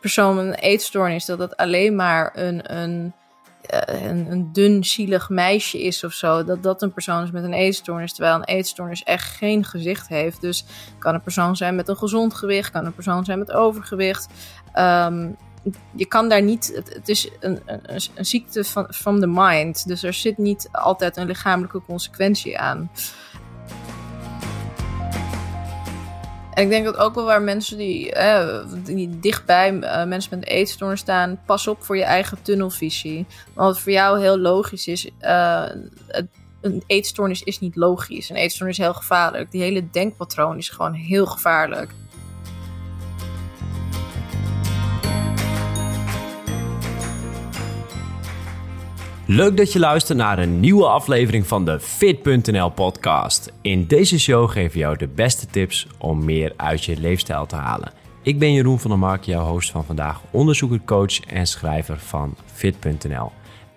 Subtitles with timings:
[0.00, 3.12] persoon met een eetstoornis, dat dat alleen maar een, een,
[3.66, 6.44] eh, een, een dun, zielig meisje is of zo.
[6.44, 10.40] Dat dat een persoon is met een eetstoornis, terwijl een eetstoornis echt geen gezicht heeft.
[10.40, 10.64] Dus
[10.98, 14.28] kan een persoon zijn met een gezond gewicht, kan een persoon zijn met overgewicht.
[14.72, 15.28] Ehm,
[15.94, 16.72] je kan daar niet.
[16.74, 17.80] Het, is een, een,
[18.14, 19.86] een, ziekte van, van de mind.
[19.88, 22.90] Dus er zit niet altijd een lichamelijke consequentie aan.
[26.54, 28.58] En ik denk dat ook wel waar mensen die, eh,
[29.08, 33.26] dichtbij uh, mensen met een eetstoornis staan, pas op voor je eigen tunnelvisie.
[33.54, 35.64] Want wat voor jou heel logisch is, uh,
[36.60, 38.30] een eetstoornis is niet logisch.
[38.30, 39.50] Een eetstoornis is heel gevaarlijk.
[39.50, 41.90] Die hele denkpatroon is gewoon heel gevaarlijk.
[49.32, 53.52] Leuk dat je luistert naar een nieuwe aflevering van de Fit.nl podcast.
[53.62, 57.56] In deze show geven we jou de beste tips om meer uit je leefstijl te
[57.56, 57.92] halen.
[58.22, 62.34] Ik ben Jeroen van der Mark, jouw host van vandaag, onderzoeker, coach en schrijver van
[62.52, 63.30] Fit.nl.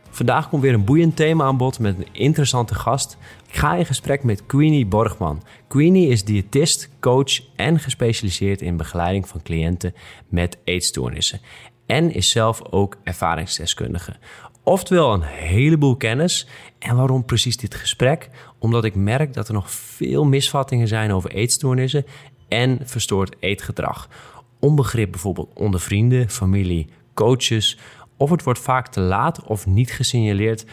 [0.09, 3.17] Vandaag komt weer een boeiend thema aan bod met een interessante gast.
[3.47, 5.43] Ik ga in gesprek met Queenie Borgman.
[5.67, 9.93] Queenie is diëtist, coach en gespecialiseerd in begeleiding van cliënten
[10.29, 11.39] met eetstoornissen.
[11.85, 14.15] En is zelf ook ervaringsdeskundige.
[14.63, 16.47] Oftewel een heleboel kennis.
[16.79, 18.29] En waarom precies dit gesprek?
[18.59, 22.05] Omdat ik merk dat er nog veel misvattingen zijn over eetstoornissen
[22.47, 24.09] en verstoord eetgedrag.
[24.59, 27.77] Onbegrip bijvoorbeeld onder vrienden, familie, coaches.
[28.17, 30.65] Of het wordt vaak te laat of niet gesignaleerd.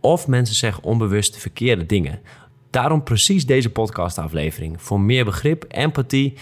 [0.00, 2.20] Of mensen zeggen onbewust de verkeerde dingen.
[2.70, 4.82] Daarom precies deze podcastaflevering.
[4.82, 6.34] Voor meer begrip, empathie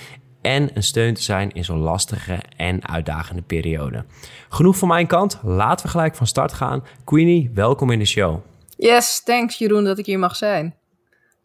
[0.42, 4.04] en een steun te zijn in zo'n lastige en uitdagende periode.
[4.48, 6.84] Genoeg van mijn kant, laten we gelijk van start gaan.
[7.04, 8.40] Queenie, welkom in de show.
[8.76, 10.76] Yes, thanks Jeroen dat ik hier mag zijn.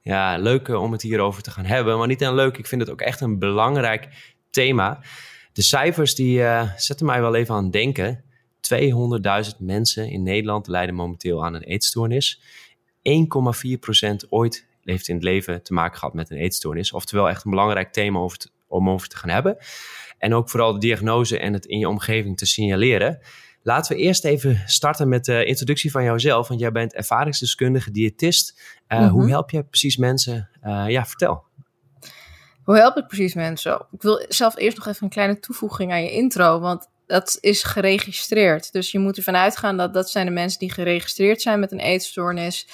[0.02, 2.82] Ja, leuk eh, om het hierover te gaan hebben, maar niet alleen leuk, ik vind
[2.82, 4.08] het ook echt een belangrijk
[4.50, 5.00] thema.
[5.54, 8.24] De cijfers die uh, zetten mij wel even aan het denken.
[8.76, 12.42] 200.000 mensen in Nederland lijden momenteel aan een eetstoornis.
[13.10, 16.92] 1,4% ooit heeft in het leven te maken gehad met een eetstoornis.
[16.92, 18.38] Oftewel echt een belangrijk thema over
[18.68, 19.58] om over te gaan hebben.
[20.18, 23.20] En ook vooral de diagnose en het in je omgeving te signaleren.
[23.62, 26.48] Laten we eerst even starten met de introductie van jouzelf.
[26.48, 28.62] Want jij bent ervaringsdeskundige, diëtist.
[28.88, 30.50] Uh, Hoe help je precies mensen?
[30.64, 31.44] Uh, ja, vertel.
[32.64, 33.86] Hoe help ik precies mensen?
[33.92, 36.60] Ik wil zelf eerst nog even een kleine toevoeging aan je intro.
[36.60, 38.72] Want dat is geregistreerd.
[38.72, 41.80] Dus je moet ervan uitgaan dat dat zijn de mensen die geregistreerd zijn met een
[41.80, 42.68] eetstoornis.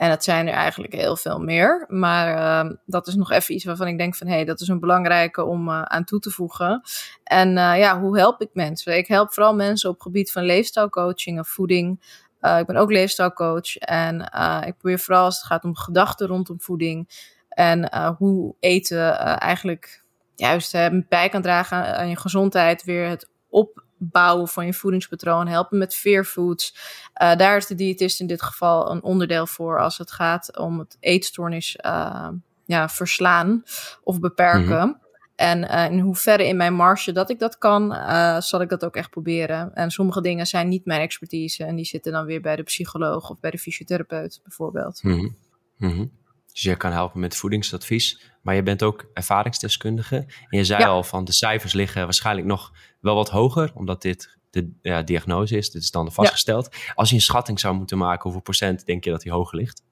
[0.00, 1.84] En dat zijn er eigenlijk heel veel meer.
[1.88, 2.34] Maar
[2.66, 4.26] uh, dat is nog even iets waarvan ik denk van...
[4.26, 6.82] hé, hey, dat is een belangrijke om uh, aan toe te voegen.
[7.24, 8.96] En uh, ja, hoe help ik mensen?
[8.96, 12.16] Ik help vooral mensen op het gebied van leefstijlcoaching en voeding.
[12.40, 13.76] Uh, ik ben ook leefstijlcoach.
[13.76, 14.20] En
[14.66, 17.08] ik probeer vooral als het gaat om gedachten rondom voeding...
[17.48, 20.72] en hoe eten eigenlijk juist
[21.08, 22.84] bij kan dragen aan je gezondheid...
[22.84, 26.74] weer het op bouwen van je voedingspatroon, helpen met fear foods.
[27.22, 30.78] Uh, daar is de diëtist in dit geval een onderdeel voor als het gaat om
[30.78, 32.28] het eetstoornis uh,
[32.64, 33.62] ja, verslaan
[34.02, 34.88] of beperken.
[34.88, 34.92] Mhm.
[35.34, 37.94] En uh, in hoeverre in mijn marge dat ik dat kan,
[38.42, 39.74] zal ik dat ook echt proberen.
[39.74, 43.30] En sommige dingen zijn niet mijn expertise en die zitten dan weer bij de psycholoog
[43.30, 45.02] of bij de fysiotherapeut bijvoorbeeld.
[45.02, 45.36] Mm
[45.78, 46.10] -hmm.
[46.52, 48.20] Dus je kan helpen met voedingsadvies.
[48.42, 50.16] Maar je bent ook ervaringsdeskundige.
[50.48, 54.38] En je zei al van de cijfers liggen waarschijnlijk nog wel wat hoger, omdat dit
[54.50, 55.70] de ja, diagnose is.
[55.70, 56.68] Dit is dan vastgesteld.
[56.94, 59.82] Als je een schatting zou moeten maken, hoeveel procent denk je dat die hoger ligt?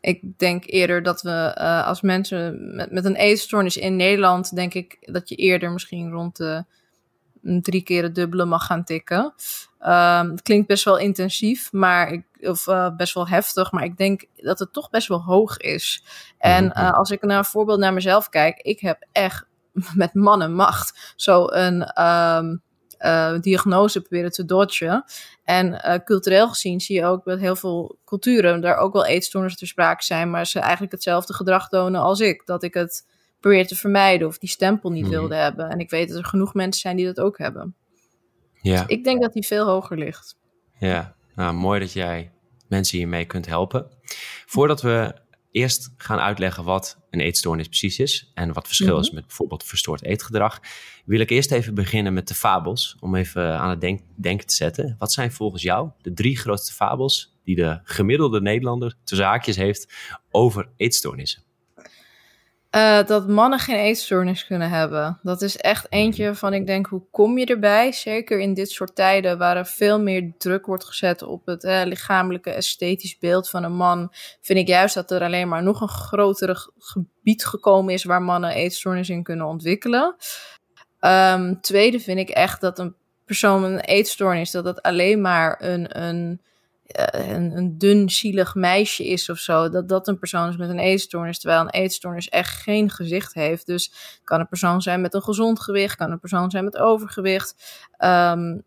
[0.00, 4.74] Ik denk eerder dat we uh, als mensen met, met een eetstoornis in Nederland, denk
[4.74, 6.64] ik dat je eerder misschien rond de
[7.44, 9.34] drie keer het dubbele mag gaan tikken.
[9.86, 13.96] Um, het klinkt best wel intensief, maar ik, of uh, best wel heftig, maar ik
[13.96, 16.04] denk dat het toch best wel hoog is.
[16.38, 19.46] En uh, als ik naar een voorbeeld naar mezelf kijk, ik heb echt
[19.94, 22.62] met mannen macht zo een um,
[22.98, 25.04] uh, diagnose proberen te dodgen.
[25.44, 29.68] En cultureel gezien zie je ook dat heel veel culturen daar ook wel eetstoornissen ter
[29.68, 32.46] sprake zijn, maar ze eigenlijk hetzelfde gedrag tonen als ik.
[32.46, 33.04] Dat ik het
[33.44, 35.10] probeer te vermijden of die stempel niet mm.
[35.10, 35.70] wilde hebben.
[35.70, 37.74] En ik weet dat er genoeg mensen zijn die dat ook hebben.
[38.62, 38.80] Ja.
[38.80, 40.36] Dus ik denk dat die veel hoger ligt.
[40.78, 42.32] Ja, nou mooi dat jij
[42.68, 43.86] mensen hiermee kunt helpen.
[44.46, 45.14] Voordat we
[45.50, 49.14] eerst gaan uitleggen wat een eetstoornis precies is en wat verschil is mhm.
[49.14, 50.60] met bijvoorbeeld verstoord eetgedrag,
[51.04, 54.54] wil ik eerst even beginnen met de fabels, om even aan het denk denken te
[54.54, 54.96] zetten.
[54.98, 59.94] Wat zijn volgens jou de drie grootste fabels die de gemiddelde Nederlander te zaakjes heeft
[60.30, 61.42] over eetstoornissen?
[62.74, 65.18] Uh, dat mannen geen eetstoornis kunnen hebben.
[65.22, 67.92] Dat is echt eentje van, ik denk, hoe kom je erbij?
[67.92, 71.82] Zeker in dit soort tijden waar er veel meer druk wordt gezet op het eh,
[71.84, 74.12] lichamelijke, esthetisch beeld van een man.
[74.40, 78.50] Vind ik juist dat er alleen maar nog een groter gebied gekomen is waar mannen
[78.50, 80.16] eetstoornis in kunnen ontwikkelen.
[81.00, 82.94] Um, tweede vind ik echt dat een
[83.24, 86.52] persoon met een eetstoornis, dat dat alleen maar een, een, eh,
[86.86, 89.68] een, een dun, zielig meisje is of zo.
[89.68, 93.66] Dat dat een persoon is met een eetstoornis, terwijl een eetstoornis echt geen gezicht heeft.
[93.66, 93.92] Dus
[94.24, 97.54] kan een persoon zijn met een gezond gewicht, kan een persoon zijn met overgewicht.
[97.98, 98.64] Um,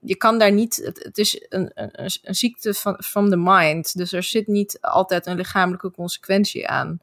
[0.00, 1.90] je kan daar niet, het, is een, een,
[2.22, 3.96] een, ziekte van, van de mind.
[3.96, 7.00] Dus er zit niet altijd een lichamelijke consequentie aan.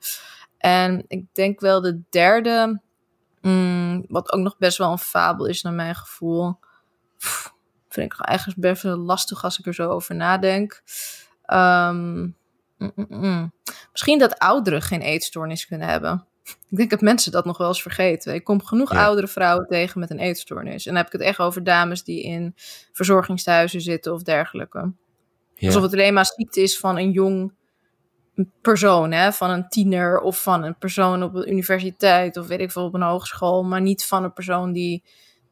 [0.57, 2.81] En ik denk wel de derde,
[3.41, 6.59] mm, wat ook nog best wel een fabel is naar mijn gevoel.
[7.95, 10.81] Vind ik eigenlijk best wel lastig als ik er zo over nadenk.
[11.47, 12.35] Um,
[12.77, 13.53] mm, mm,
[13.91, 16.25] Misschien dat ouderen geen eetstoornis kunnen hebben.
[16.69, 18.33] Ik denk dat mensen dat nog wel eens vergeten.
[18.33, 20.85] Ik kom genoeg oudere vrouwen tegen met een eetstoornis.
[20.85, 22.53] En dan heb ik het echt over dames die in
[22.91, 24.93] verzorgingstehuizen zitten of dergelijke.
[25.55, 25.67] Ja.
[25.67, 27.53] Alsof het alleen maar ziekte is van een jong
[28.61, 29.31] persoon, hè?
[29.31, 32.93] van een tiener of van een persoon op een universiteit of weet ik veel op
[32.93, 35.03] een hogeschool, maar niet van een persoon die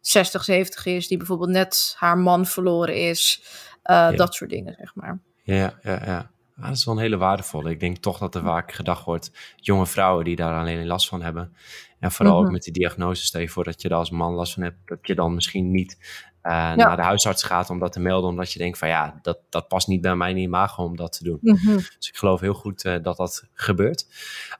[0.06, 3.44] 60, 70 is, die bijvoorbeeld net haar man verloren is.
[3.86, 5.20] Uh, Dat soort dingen, zeg maar.
[5.44, 6.32] Ja, ja, ja.
[6.58, 7.70] Ah, dat is wel een hele waardevolle.
[7.70, 11.22] Ik denk toch dat er vaak gedacht wordt, jonge vrouwen die daar alleen last van
[11.22, 11.56] hebben.
[12.00, 12.52] En vooral ook mhm.
[12.52, 15.00] met die diagnose, stel je voor dat je er als man last van hebt, dat
[15.02, 15.98] je dan misschien niet
[16.44, 19.40] uh, naar de huisarts gaat om dat te melden, omdat je denkt van ja, dat,
[19.50, 21.40] dat past niet bij mijn imago om dat te doen.
[21.42, 21.76] Mhm.
[21.76, 24.08] Dus ik geloof heel goed uh, dat dat gebeurt.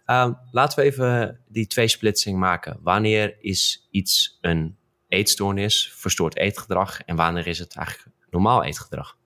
[0.06, 2.80] Uh, laten we even die twee splitsing maken.
[2.82, 4.78] Wanneer is iets een
[5.14, 9.18] eetstoornis, verstoord eetgedrag en wanneer is het eigenlijk normaal eetgedrag?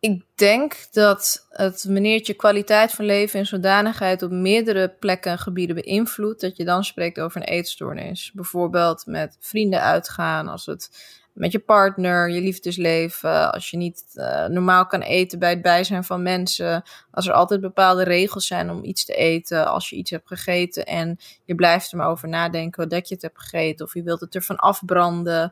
[0.00, 5.38] ik denk dat het wanneer je kwaliteit van leven en zodanigheid op meerdere plekken en
[5.38, 8.30] gebieden beïnvloedt, dat je dan spreekt over een eetstoornis.
[8.34, 10.90] Bijvoorbeeld met vrienden uitgaan, als het
[11.38, 16.04] met je partner, je liefdesleven, als je niet uh, normaal kan eten bij het bijzijn
[16.04, 20.10] van mensen, als er altijd bepaalde regels zijn om iets te eten, als je iets
[20.10, 23.94] hebt gegeten en je blijft er maar over nadenken dat je het hebt gegeten of
[23.94, 25.50] je wilt het ervan afbranden,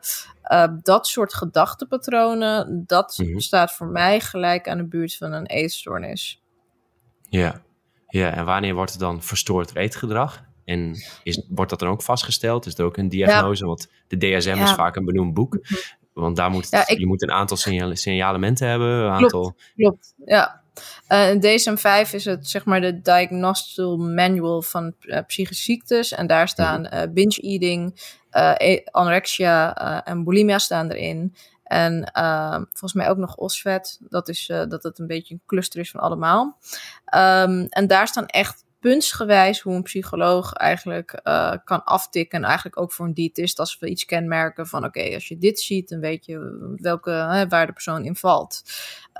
[0.51, 5.45] uh, dat soort gedachtepatronen, dat mm staat voor mij gelijk aan de buurt van een
[5.45, 6.41] eetstoornis.
[7.29, 7.61] Ja.
[8.07, 10.46] ja, en wanneer wordt het dan verstoord eetgedrag?
[10.67, 12.65] En is, wordt dat dan ook vastgesteld?
[12.65, 13.65] Is er ook een diagnose?
[13.65, 15.53] Want de DSM is vaak een benoemd boek.
[15.53, 15.75] Mhm.
[16.13, 17.57] Want daar moet, je moet een aantal
[17.93, 18.87] signalementen hebben.
[18.87, 19.41] Een aantal...
[19.41, 20.13] Klopt, klopt.
[20.25, 20.61] ja.
[21.09, 26.11] Uh, in DSM-5 is het zeg maar de Diagnostic Manual van uh, psychische ziektes.
[26.11, 28.01] En daar staan uh, binge eating,
[28.57, 31.35] e-, anorexia en bulimia staan erin.
[31.63, 33.99] En ehm, volgens mij ook nog OSVET.
[34.09, 36.57] Dat, is, dat het een beetje een cluster is van allemaal.
[37.15, 42.43] Um, en daar staan echt puntsgewijs hoe een psycholoog eigenlijk uh, kan aftikken.
[42.43, 45.89] Eigenlijk ook voor een diëtist als we iets kenmerken van oké, als je dit ziet,
[45.89, 48.61] dan weet je welke, hè, waar de persoon in valt.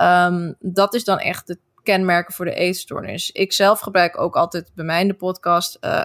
[0.02, 3.30] Um, dat is dan echt het kenmerken voor de eetstoornis.
[3.30, 6.02] Ik zelf gebruik ook altijd bij mij in de podcast uh,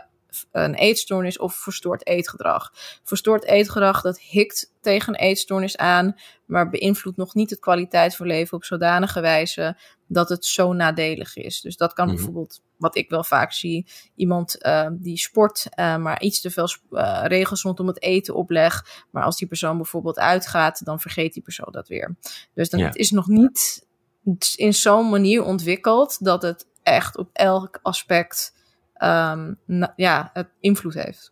[0.51, 2.71] een eetstoornis of verstoord eetgedrag.
[3.03, 6.15] Verstoord eetgedrag, dat hikt tegen een eetstoornis aan,
[6.45, 9.77] maar beïnvloedt nog niet het kwaliteit van leven op zodanige wijze
[10.07, 11.62] dat het zo nadelig is.
[11.62, 12.15] Dus dat kan mhm.
[12.15, 16.69] bijvoorbeeld, wat ik wel vaak zie, iemand uh, die sport, uh, maar iets te veel
[16.91, 19.06] uh, regels rondom het eten oplegt.
[19.12, 22.15] Maar als die persoon bijvoorbeeld uitgaat, dan vergeet die persoon dat weer.
[22.53, 23.88] Dus dan het is nog niet
[24.56, 28.52] in zo'n manier ontwikkeld dat het echt op elk aspect
[29.03, 29.57] um,
[29.95, 31.31] ja, het invloed heeft.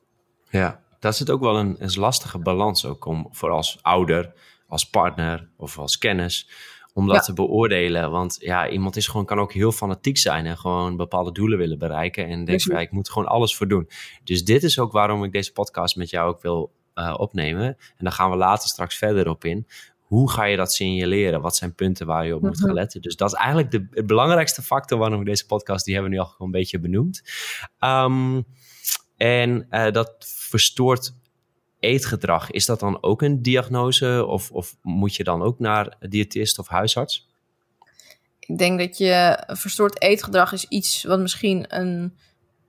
[0.49, 4.33] Ja, dat zit ook wel een, een lastige balans ook om voor als ouder,
[4.67, 6.49] als partner of als kennis
[6.93, 8.11] om dat te beoordelen.
[8.11, 11.79] Want ja, iemand is gewoon, kan ook heel fanatiek zijn en gewoon bepaalde doelen willen
[11.79, 12.27] bereiken.
[12.27, 13.89] En denkt van, ja, ik moet gewoon alles voor doen.
[14.23, 17.65] Dus dit is ook waarom ik deze podcast met jou ook wil uh, opnemen.
[17.65, 19.67] En daar gaan we later straks verder op in.
[20.11, 21.41] Hoe ga je dat signaleren?
[21.41, 22.77] Wat zijn punten waar je op moet gaan mhm.
[22.77, 23.01] letten?
[23.01, 26.23] Dus dat is eigenlijk de, belangrijkste factor waarom ik deze podcast, die hebben we nu
[26.23, 27.21] al een beetje benoemd.
[27.79, 28.45] Um,
[29.17, 31.13] en uh, dat verstoort
[31.79, 36.59] eetgedrag, is dat dan ook een diagnose of, of moet je dan ook naar diëtist
[36.59, 37.29] of huisarts?
[38.39, 42.17] Ik denk dat je verstoord eetgedrag is iets wat misschien een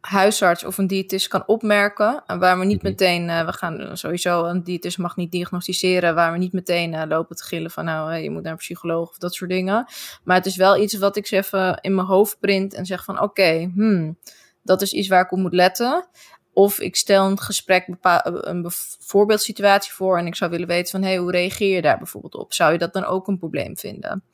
[0.03, 2.23] huisarts of een diëtist kan opmerken.
[2.27, 2.87] En waar we niet mhm.
[2.87, 7.03] meteen, uh, we gaan sowieso, een diëtist mag niet diagnosticeren, waar we niet meteen uh,
[7.09, 9.87] lopen te gillen van nou, je moet naar een psycholoog of dat soort dingen.
[10.25, 13.15] Maar het is wel iets wat ik even in mijn hoofd print en zeg van
[13.15, 14.17] oké, okay, hmm,
[14.63, 16.07] dat is iets waar ik op moet letten.
[16.55, 17.87] Of ik stel een gesprek
[18.23, 22.35] een voorbeeldsituatie voor en ik zou willen weten van hey, hoe reageer je daar bijvoorbeeld
[22.35, 22.53] op?
[22.53, 24.25] Zou je dat dan ook een probleem vinden?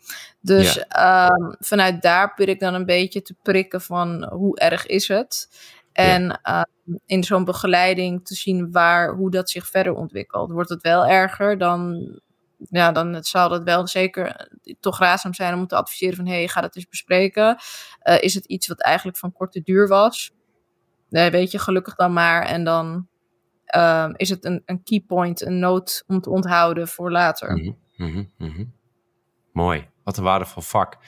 [0.40, 1.30] Dus ja.
[1.30, 5.48] um, vanuit daar probeer ik dan een beetje te prikken van hoe erg is het?
[5.92, 6.66] En ja.
[6.86, 10.50] uh, in zo'n begeleiding te zien waar, hoe dat zich verder ontwikkelt.
[10.50, 12.08] Wordt het wel erger, dan,
[12.70, 16.60] ja, dan zal het wel zeker toch raadzaam zijn om te adviseren van hey, ga
[16.60, 17.58] dat eens bespreken.
[18.02, 20.30] Uh, is het iets wat eigenlijk van korte duur was?
[21.08, 22.42] Nee, weet je, gelukkig dan maar.
[22.42, 23.08] En dan
[23.64, 27.52] ehm, is het een, een key point, een noot om te onthouden voor later.
[27.52, 28.64] Mhm, mhm, mhm.
[29.52, 30.98] Mooi, wat een waardevol vak.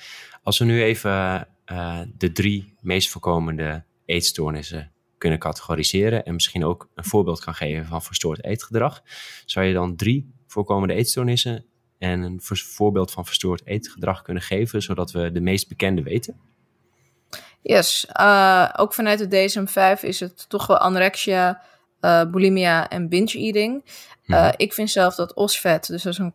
[0.42, 6.88] Als we nu even uh, de drie meest voorkomende eetstoornissen kunnen categoriseren en misschien ook
[6.94, 9.02] een voorbeeld kan geven van verstoord eetgedrag,
[9.44, 11.64] zou je dan drie voorkomende eetstoornissen
[11.98, 16.40] en een voorbeeld van verstoord eetgedrag kunnen geven, zodat we de meest bekende weten?
[17.62, 21.62] Yes, uh, ook vanuit de DSM-5 is het toch wel anorexia,
[22.00, 23.84] uh, bulimia en binge eating.
[24.26, 24.52] Uh, hmm.
[24.56, 26.34] Ik vind zelf dat OSVET, dus dat is een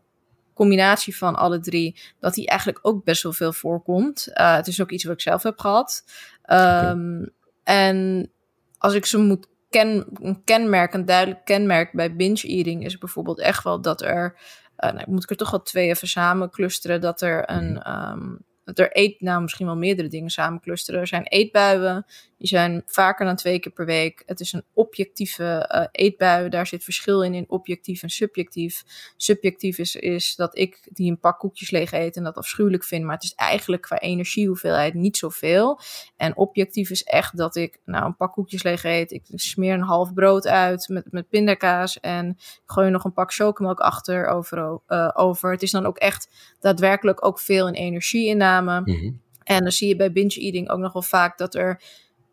[0.54, 4.28] combinatie van alle drie, dat die eigenlijk ook best wel veel voorkomt.
[4.34, 6.04] het is ook iets wat ik zelf heb gehad.
[6.52, 8.30] Um, En
[8.78, 13.40] als ik ze moet ken, een kenmerk, een duidelijk kenmerk bij binge eating, is bijvoorbeeld
[13.40, 14.38] echt wel dat er,
[14.78, 17.92] nou, moet ik er toch wel twee even samen clusteren, dat er een.
[17.92, 21.00] Um, er eet nou misschien wel meerdere dingen samen clusteren.
[21.00, 22.06] Er zijn eetbuien,
[22.38, 24.24] die zijn vaker dan twee keer per week.
[24.26, 26.50] Het is een objectieve uh, eetbui.
[26.50, 28.84] Daar zit verschil in, in objectief en subjectief.
[29.18, 33.04] Subjectief is, is dat ik die een pak koekjes leeg eet en dat afschuwelijk vind.
[33.04, 35.80] Maar het is eigenlijk qua energiehoeveelheid niet zoveel.
[36.18, 39.12] En objectief is echt dat ik nou een pak koekjes leeg eet.
[39.12, 42.00] Ik smeer een half brood uit met, met pindakaas.
[42.00, 45.52] En gooi nog een pak chocomelk achter over, uh, over.
[45.52, 48.82] Het is dan ook echt daadwerkelijk ook veel in energieinname.
[48.86, 51.82] Mm En dan zie je bij binge eating ook nog wel vaak dat er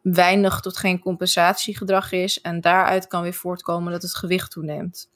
[0.03, 2.41] weinig tot geen compensatiegedrag is.
[2.41, 5.11] En daaruit kan weer voortkomen dat het gewicht toeneemt.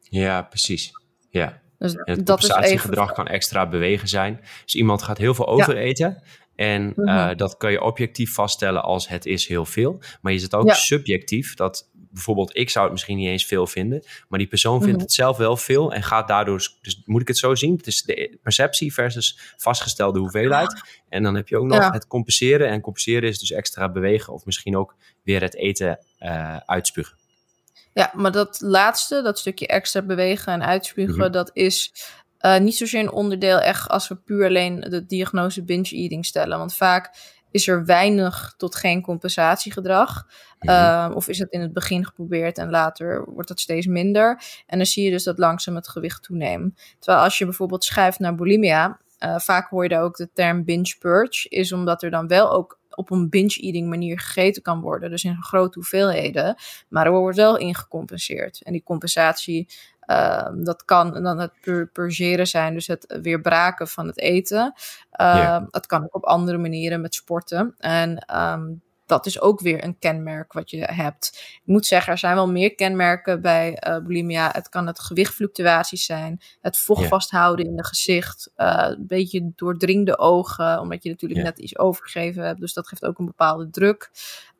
[0.00, 0.92] Ja, precies.
[1.30, 1.60] Ja.
[1.78, 4.40] Dus en het compensatiegedrag kan extra bewegen zijn.
[4.64, 6.22] Dus iemand gaat heel veel overeten.
[6.54, 10.02] En mm dat kan je objectief vaststellen als het is heel veel.
[10.20, 14.02] Maar je zit ook subjectief dat bijvoorbeeld ik zou het misschien niet eens veel vinden,
[14.28, 15.02] maar die persoon vindt mhm.
[15.02, 17.76] het zelf wel veel en gaat daardoor, dus moet ik het zo zien?
[17.76, 20.82] Het is de perceptie versus vastgestelde hoeveelheid.
[21.08, 22.68] En dan heb je ook nog het compenseren.
[22.68, 27.16] En compenseren is dus extra bewegen of misschien ook weer het eten uh, uitspugen.
[27.92, 31.30] Ja, maar dat laatste, dat stukje extra bewegen en uitspugen, mhm.
[31.30, 31.92] dat is
[32.40, 36.58] uh, niet zozeer een onderdeel echt als we puur alleen de diagnose binge eating stellen.
[36.58, 37.16] Want vaak
[37.56, 40.26] is er weinig tot geen compensatiegedrag.
[40.60, 44.42] Mm of is het in het begin geprobeerd en later wordt dat steeds minder.
[44.66, 46.94] En dan zie je dus dat langzaam het gewicht toeneemt.
[46.98, 50.64] Terwijl als je bijvoorbeeld schuift naar bulimia, uh, vaak hoor je daar ook de term
[50.64, 55.10] binge purge, is omdat er dan wel ook op een binge-eating manier gegeten kan worden.
[55.10, 56.56] Dus in grote hoeveelheden.
[56.88, 58.62] Maar er wordt wel ingecompenseerd.
[58.62, 59.68] En die compensatie
[60.06, 61.52] Ehm, dat kan dan het
[61.92, 64.74] purgeren zijn, dus het weer braken van het eten.
[65.20, 67.74] Uh, Dat kan ook op andere manieren met sporten.
[67.78, 68.64] En ehm,
[69.06, 71.32] dat is ook weer een kenmerk wat je hebt.
[71.34, 74.50] Ik moet zeggen, er zijn wel meer kenmerken bij uh, bulimia.
[74.52, 80.18] Het kan het gewichtfluctuaties zijn, het vocht vasthouden in het gezicht, uh, een beetje doordringende
[80.18, 82.60] ogen, omdat je natuurlijk net iets overgegeven hebt.
[82.60, 84.10] Dus dat geeft ook een bepaalde druk.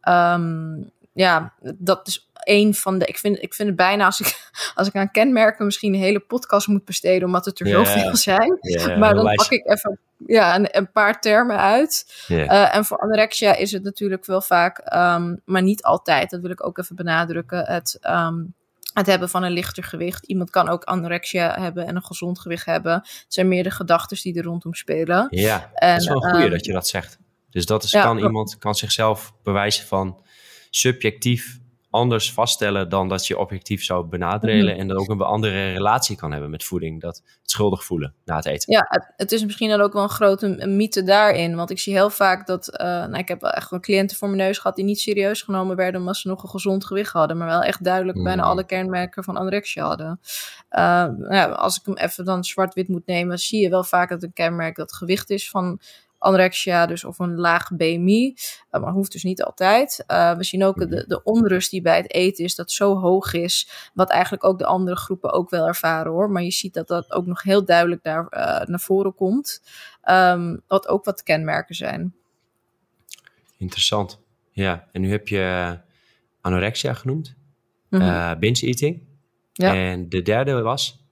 [0.08, 3.04] Um, ja, dat is een van de.
[3.04, 6.20] Ik vind, ik vind het bijna als ik, als ik aan kenmerken misschien een hele
[6.20, 8.58] podcast moet besteden, omdat het er zoveel zijn.
[8.98, 12.24] maar dan pak ik even ja, een, een paar termen uit.
[12.28, 16.50] Uh, en voor anorexia is het natuurlijk wel vaak, um, maar niet altijd, dat wil
[16.50, 17.64] ik ook even benadrukken.
[17.64, 17.98] Het.
[18.02, 18.54] Um,
[18.92, 20.26] het hebben van een lichter gewicht.
[20.26, 22.92] Iemand kan ook anorexia hebben en een gezond gewicht hebben.
[22.92, 25.26] Het zijn meer de gedachten die er rondom spelen.
[25.30, 27.18] Ja, en, dat is wel een goeie um, dat je dat zegt.
[27.50, 30.20] Dus dat is, ja, kan iemand kan zichzelf bewijzen van
[30.70, 31.58] subjectief
[31.96, 34.72] anders vaststellen dan dat je objectief zou benadelen.
[34.72, 34.80] Mhm.
[34.80, 37.00] En dan ook een andere relatie kan hebben met voeding.
[37.00, 38.72] Dat het schuldig voelen na het eten.
[38.72, 41.56] Ja, het, is misschien dan ook wel een grote mythe daarin.
[41.56, 42.68] Want ik zie heel vaak dat.
[42.72, 45.42] Uh, nou, ik heb wel echt gewoon cliënten voor mijn neus gehad die niet serieus
[45.42, 47.36] genomen werden omdat ze nog een gezond gewicht hadden.
[47.36, 48.50] Maar wel echt duidelijk bijna mhm.
[48.50, 50.20] alle kenmerken van anorexia hadden.
[50.70, 54.22] Uh, nou, als ik hem even dan zwart-wit moet nemen, zie je wel vaak dat
[54.22, 55.80] een kenmerk dat gewicht is van
[56.26, 58.34] anorexia, dus of een laag BMI.
[58.70, 60.04] Uh, maar hoeft dus niet altijd.
[60.08, 63.32] Uh, we zien ook de, de onrust die bij het eten is, dat zo hoog
[63.32, 63.90] is.
[63.94, 66.30] Wat eigenlijk ook de andere groepen ook wel ervaren hoor.
[66.30, 69.62] Maar je ziet dat dat ook nog heel duidelijk daar uh, naar voren komt.
[70.10, 72.14] Um, wat ook wat kenmerken zijn.
[73.56, 74.20] Interessant.
[74.50, 75.78] Ja, en nu heb je
[76.40, 77.34] anorexia genoemd.
[77.88, 78.38] Mm -hmm.
[78.38, 79.02] binge eating.
[79.52, 79.74] Ja.
[79.74, 81.04] En de derde was?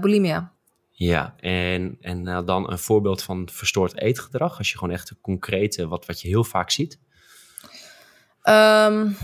[0.00, 0.55] bulimia.
[0.98, 5.20] Ja, en, en uh, dan een voorbeeld van verstoord eetgedrag, als je gewoon echt een
[5.20, 6.98] concrete, wat, wat je heel vaak ziet.
[8.42, 9.16] Um,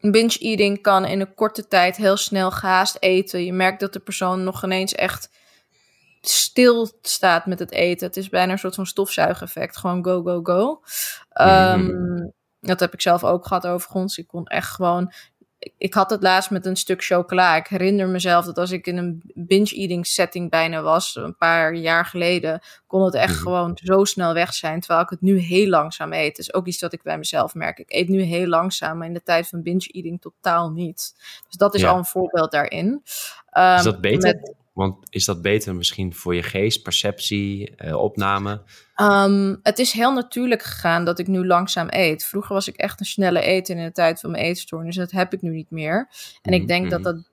[0.00, 3.44] binge eating kan in een korte tijd heel snel gehaast eten.
[3.44, 5.30] Je merkt dat de persoon nog ineens echt
[6.20, 8.06] stil staat met het eten.
[8.06, 9.76] Het is bijna een soort van stofzuigeffect.
[9.76, 10.82] Gewoon go, go, go.
[11.46, 12.32] Um, mm.
[12.60, 14.18] Dat heb ik zelf ook gehad overigens.
[14.18, 15.12] Ik kon echt gewoon
[15.78, 17.56] ik had het laatst met een stuk chocola.
[17.56, 22.06] Ik herinner mezelf dat als ik in een binge-eating setting bijna was, een paar jaar
[22.06, 23.42] geleden, kon het echt mhm.
[23.42, 24.80] gewoon zo snel weg zijn.
[24.80, 26.36] Terwijl ik het nu heel langzaam eet.
[26.36, 27.78] Dat is ook iets wat ik bij mezelf merk.
[27.78, 31.14] Ik eet nu heel langzaam, maar in de tijd van binge-eating totaal niet.
[31.48, 33.00] Dus dat is al een voorbeeld daarin.
[33.04, 34.54] is dat ehm, beter?
[34.72, 38.62] Want is dat beter misschien voor je geest, perceptie, uh, opname?
[38.96, 42.24] Um, het is heel natuurlijk gegaan dat ik nu langzaam eet.
[42.24, 44.96] Vroeger was ik echt een snelle eten in de tijd van mijn eetstoornis.
[44.96, 46.08] Dat heb ik nu niet meer.
[46.42, 47.12] En ik denk dat mhm.
[47.12, 47.30] dat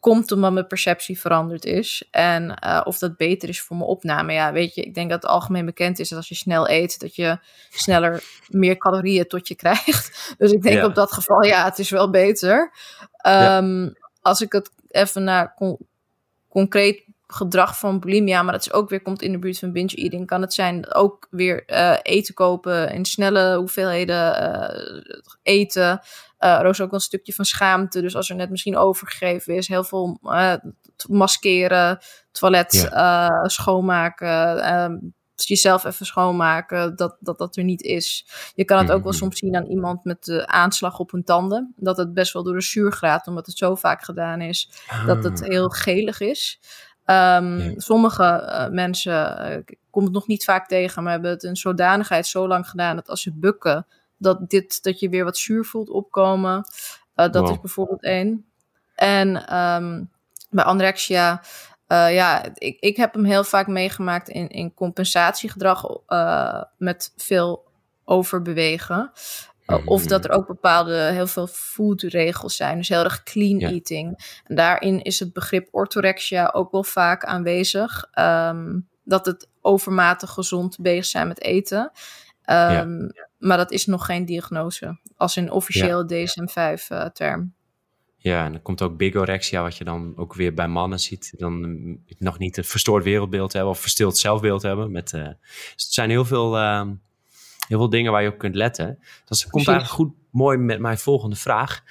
[0.00, 2.08] komt omdat mijn perceptie veranderd is.
[2.10, 4.32] En uh, of dat beter is voor mijn opname.
[4.32, 7.00] Ja, weet je, ik denk dat het algemeen bekend is dat als je snel eet,
[7.00, 7.38] dat je
[7.70, 10.08] sneller meer calorieën tot je krijgt.
[10.38, 12.72] Dus ik denk op dat geval, ja, het is wel beter.
[13.26, 13.92] Um, ja.
[14.22, 15.56] Als ik het even naar
[16.48, 19.94] concreet gedrag van bulimia, maar dat is ook weer komt in de buurt van binge
[19.94, 25.02] eating, kan het zijn ook weer uh, eten kopen in snelle hoeveelheden uh,
[25.42, 26.00] eten.
[26.38, 29.68] Uh, er is ook een stukje van schaamte, dus als er net misschien overgegeven is,
[29.68, 30.18] heel veel
[31.08, 31.98] maskeren,
[32.32, 32.90] toilet
[33.42, 34.74] schoonmaken.
[34.74, 35.14] Um,
[35.48, 38.26] jezelf even schoonmaken, dat, dat dat er niet is.
[38.54, 39.20] Je kan het ook wel mhm.
[39.20, 41.74] soms zien aan iemand met de aanslag op hun tanden.
[41.76, 44.70] Dat het best wel door de zuurgraad, omdat het zo vaak gedaan is,
[45.06, 45.48] dat het ah.
[45.48, 46.60] heel gelig is.
[47.06, 51.42] Um, Sommige uh, mensen, uh, ik kom het nog niet vaak tegen, maar hebben het
[51.42, 55.38] een zodanigheid zo lang gedaan dat als ze bukken, dat, dit, dat je weer wat
[55.38, 56.64] zuur voelt opkomen.
[57.16, 58.46] Uh, dat is bijvoorbeeld één.
[58.94, 60.10] En um,
[60.50, 61.42] bij anorexia
[61.88, 65.86] ja, ik, ik heb hem heel vaak meegemaakt in, in compensatiegedrag
[66.76, 67.68] met veel
[68.04, 69.12] overbewegen.
[69.84, 74.40] Of dat er ook bepaalde heel veel foodregels zijn, dus heel erg clean eating.
[74.44, 78.08] En daarin is het begrip orthorexia ook wel vaak aanwezig.
[78.18, 81.80] Um, dat het overmatig gezond bezig zijn met eten.
[81.80, 83.28] Um, ja.
[83.38, 87.54] Maar dat is nog geen diagnose, als in officieel DSM-5-term.
[88.16, 91.32] Ja, en dan komt ook bigorexia, wat je dan ook weer bij mannen ziet.
[91.36, 94.90] Dan mm, nog niet een verstoord wereldbeeld hebben of verstild zelfbeeld hebben.
[94.90, 96.88] Met, uh, dus het zijn heel veel, uh,
[97.70, 98.98] heel veel dingen waar je op kunt letten.
[99.24, 101.82] Dat komt eigenlijk goed mooi met mijn volgende vraag.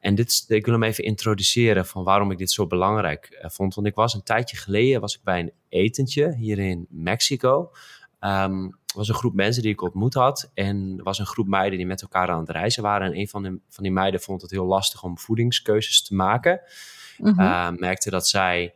[0.00, 3.74] En dit, ik wil hem even introduceren van waarom ik dit zo belangrijk uh, vond.
[3.74, 7.70] Want ik was een tijdje geleden was ik bij een etentje hier in Mexico.
[8.20, 10.50] Um, was een groep mensen die ik ontmoet had.
[10.54, 13.06] En er was een groep meiden die met elkaar aan het reizen waren.
[13.06, 16.60] En een van, de, van die meiden vond het heel lastig om voedingskeuzes te maken.
[17.18, 18.74] Mm merkte dat zij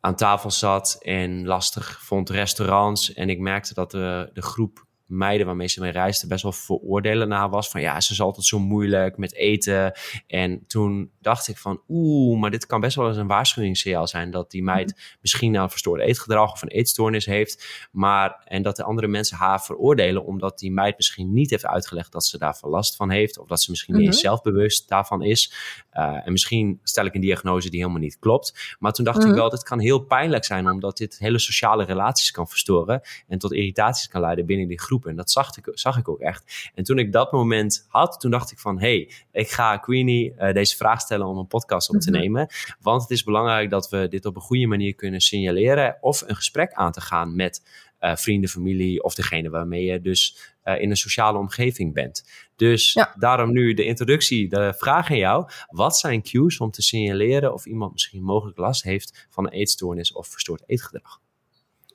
[0.00, 3.12] aan tafel zat en lastig vond restaurants.
[3.12, 7.28] En ik merkte dat de, de groep meiden waarmee ze mee reisde best wel veroordelen
[7.28, 7.68] na was.
[7.68, 9.92] Van ja, ze is altijd zo moeilijk met eten.
[10.26, 14.30] En toen dacht ik van oeh, maar dit kan best wel eens een waarschuwingssignaal zijn.
[14.30, 14.98] Dat die meid mhm.
[15.20, 17.88] misschien nou een verstoorde eetgedrag of een eetstoornis heeft.
[17.92, 22.12] Maar, en dat de andere mensen haar veroordelen omdat die meid misschien niet heeft uitgelegd
[22.12, 23.38] dat ze daarvan last van heeft.
[23.38, 24.24] Of dat ze misschien niet eens mhm.
[24.24, 25.52] zelfbewust daarvan is.
[25.94, 28.76] Uh, en misschien stel ik een diagnose die helemaal niet klopt.
[28.78, 29.34] Maar toen dacht ik mhm.
[29.34, 33.00] wel, dit kan heel pijnlijk zijn omdat dit hele sociale relaties kan verstoren.
[33.28, 35.03] En tot irritaties kan leiden binnen die groep.
[35.10, 36.70] En dat zag ik, zag ik ook echt.
[36.74, 38.80] En toen ik dat moment had, toen dacht ik van...
[38.80, 42.20] hey, ik ga Queenie uh, deze vraag stellen om een podcast op te mhm.
[42.20, 42.48] nemen.
[42.80, 45.96] Want het is belangrijk dat we dit op een goede manier kunnen signaleren...
[46.00, 47.62] of een gesprek aan te gaan met
[48.00, 52.24] uh, vrienden, familie of degene waarmee je dus uh, in een sociale omgeving bent.
[52.56, 53.14] Dus ja.
[53.18, 55.48] daarom nu de introductie, de vraag aan jou.
[55.68, 60.12] Wat zijn cues om te signaleren of iemand misschien mogelijk last heeft van een eetstoornis
[60.12, 61.20] of verstoord eetgedrag?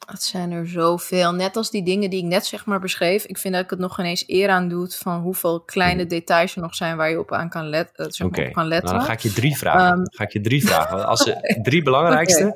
[0.09, 1.31] Het zijn er zoveel.
[1.31, 3.25] Net als die dingen die ik net zeg maar beschreef.
[3.25, 6.09] Ik vind dat ik het nog ineens eer aan doet van hoeveel kleine hmm.
[6.09, 8.67] details er nog zijn waar je op aan kan, let, uh, zeg maar op kan
[8.67, 8.85] letten.
[8.87, 9.99] Nou, dan ga ik je drie vragen.
[9.99, 11.07] Um, ga ik je drie vragen.
[11.07, 12.55] Als de drie belangrijkste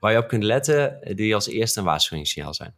[0.00, 2.74] waar je op kunt letten, die als eerste een waarschuwingssignaal zijn.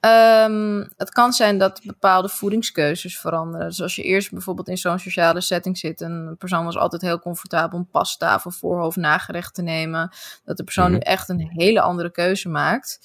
[0.00, 3.68] Um, het kan zijn dat bepaalde voedingskeuzes veranderen.
[3.68, 7.02] Dus als je eerst bijvoorbeeld in zo'n sociale setting zit en een persoon was altijd
[7.02, 10.10] heel comfortabel om pasta voor voorhoofd nagerecht te nemen,
[10.44, 11.06] dat de persoon nu mhm.
[11.06, 13.00] echt een hele andere keuze maakt.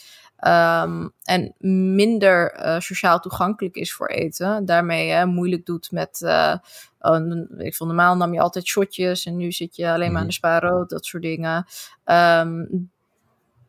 [0.48, 1.56] Um, en
[1.96, 4.66] minder uh, sociaal toegankelijk is voor eten.
[4.66, 6.22] Daarmee uh, moeilijk doet met.
[6.22, 6.56] Uh,
[7.58, 10.28] ik vond normaal nam je altijd shotjes en nu zit je alleen maar aan mhm.
[10.28, 11.66] de spaarrood, dat soort dingen.
[12.06, 12.92] Um,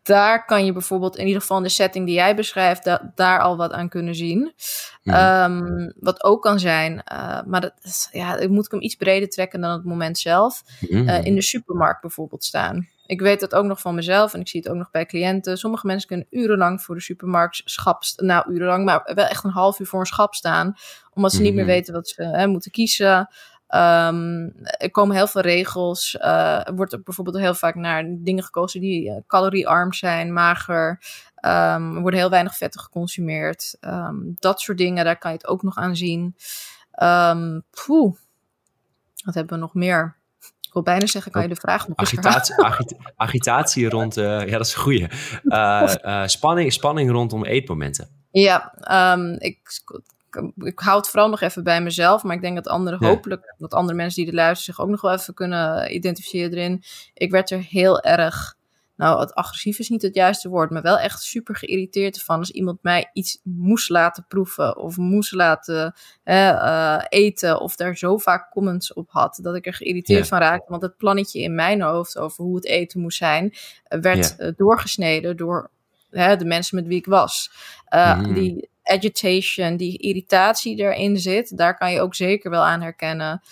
[0.05, 3.41] daar kan je bijvoorbeeld in ieder geval in de setting die jij beschrijft, da daar
[3.41, 4.53] al wat aan kunnen zien.
[5.05, 9.29] Um, wat ook kan zijn, uh, maar dat, ja, ik moet ik hem iets breder
[9.29, 10.63] trekken dan het moment zelf.
[10.81, 12.89] Uh, in de supermarkt bijvoorbeeld staan.
[13.07, 15.59] Ik weet dat ook nog van mezelf en ik zie het ook nog bij cliënten.
[15.59, 19.79] Sommige mensen kunnen urenlang voor de supermarkt schap, nou urenlang, maar wel echt een half
[19.79, 20.75] uur voor een schap staan,
[21.13, 21.73] omdat ze niet meer mhm.
[21.73, 23.29] weten wat ze hè, moeten kiezen.
[23.69, 26.17] Um, er komen heel veel regels.
[26.21, 30.89] Uh, er wordt ook bijvoorbeeld heel vaak naar dingen gekozen die uh, caloriearm zijn, mager.
[31.41, 33.77] Um, er worden heel weinig vetten geconsumeerd.
[33.81, 36.37] Um, dat soort dingen, daar kan je het ook nog aan zien.
[37.71, 38.15] poeh.
[39.25, 40.17] Wat hebben we nog meer?
[40.61, 44.57] Ik wil bijna zeggen, kan je de vraag nog agitatie, agita agitatie rond, uh, ja
[44.57, 45.11] dat is een goede.
[45.45, 48.09] Uh, spanning, spanning rondom eetmomenten.
[48.31, 48.75] Ja,
[49.13, 49.59] um, ik,
[50.57, 52.23] ik hou het vooral nog even bij mezelf.
[52.23, 55.01] Maar ik denk dat anderen hopelijk, dat andere mensen die er luisteren, zich ook nog
[55.01, 56.83] wel even kunnen identificeren erin.
[57.15, 58.57] Ik werd er heel erg
[58.97, 62.51] nou, het agressief is niet het juiste woord, maar wel echt super geïrriteerd ervan als
[62.51, 65.95] iemand mij iets moest laten proeven of moest laten
[66.25, 70.71] uh, eten of daar zo vaak comments op had, dat ik er geïrriteerd van raakte.
[70.71, 74.49] Want het plannetje in mijn hoofd over hoe het eten moest zijn, eh, werd uh,
[74.57, 75.71] doorgesneden door
[76.11, 77.51] de mensen met wie ik was.
[77.91, 78.35] Mm.
[78.35, 83.43] Die agitation, die irritatie erin zit, daar kan je ook zeker wel aan herkennen.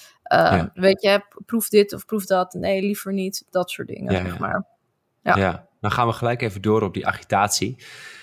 [0.75, 2.53] Weet je, proef dit of proef dat.
[2.53, 3.47] Nee, liever niet.
[3.51, 4.67] Dat soort dingen, zeg maar.
[5.23, 5.37] Ja.
[5.37, 7.77] ja, dan gaan we gelijk even door op die agitatie.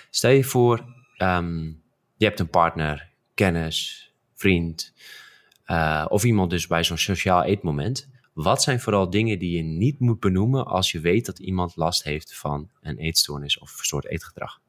[0.10, 0.86] Stel je voor,
[1.18, 1.82] um,
[2.18, 4.94] je hebt een partner, kennis, vriend
[5.66, 8.10] uh, of iemand dus bij zo'n sociaal eetmoment.
[8.34, 12.04] Wat zijn vooral dingen die je niet moet benoemen als je weet dat iemand last
[12.04, 14.60] heeft van een eetstoornis of een soort eetgedrag?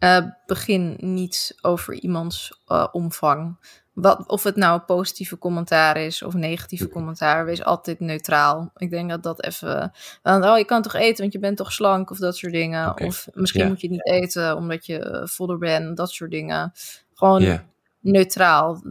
[0.00, 3.56] Uh, begin niet over iemands uh, omvang.
[3.92, 8.70] Wat, of het nou een positieve commentaar is of een negatieve commentaar, wees altijd neutraal.
[8.76, 9.92] Ik denk dat dat even.
[10.22, 13.00] oh, je kan toch eten, want je bent toch slank of dat soort dingen.
[13.00, 16.72] Of misschien moet je het niet eten omdat je uh, voller bent, dat soort dingen.
[17.14, 17.60] Gewoon
[18.00, 18.82] neutraal.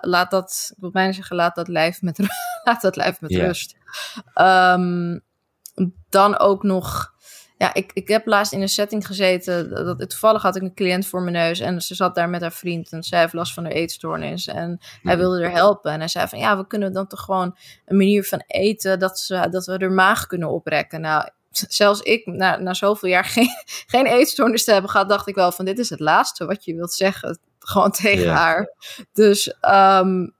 [0.00, 2.18] laat dat, ik wil bijna zeggen, laat dat lijf met,
[2.64, 3.76] laat dat lijf met rust.
[4.34, 5.20] Um,
[6.08, 7.14] dan ook nog
[7.60, 9.70] ja, ik, ik heb laatst in een setting gezeten.
[9.70, 11.60] Dat, toevallig had ik een cliënt voor mijn neus.
[11.60, 12.92] En ze zat daar met haar vriend.
[12.92, 14.46] En zij heeft last van haar eetstoornis.
[14.46, 15.16] En hij mhm.
[15.16, 15.92] wilde er helpen.
[15.92, 18.98] En hij zei van ja, we kunnen dan toch gewoon een manier van eten.
[18.98, 21.00] Dat, ze, dat we er maag kunnen oprekken.
[21.00, 23.50] Nou, zelfs ik, na, na zoveel jaar geen,
[23.86, 26.74] geen eetstoornis te hebben gehad, dacht ik wel van dit is het laatste wat je
[26.74, 27.38] wilt zeggen.
[27.58, 28.74] Gewoon tegen haar.
[29.12, 30.34] Dus um,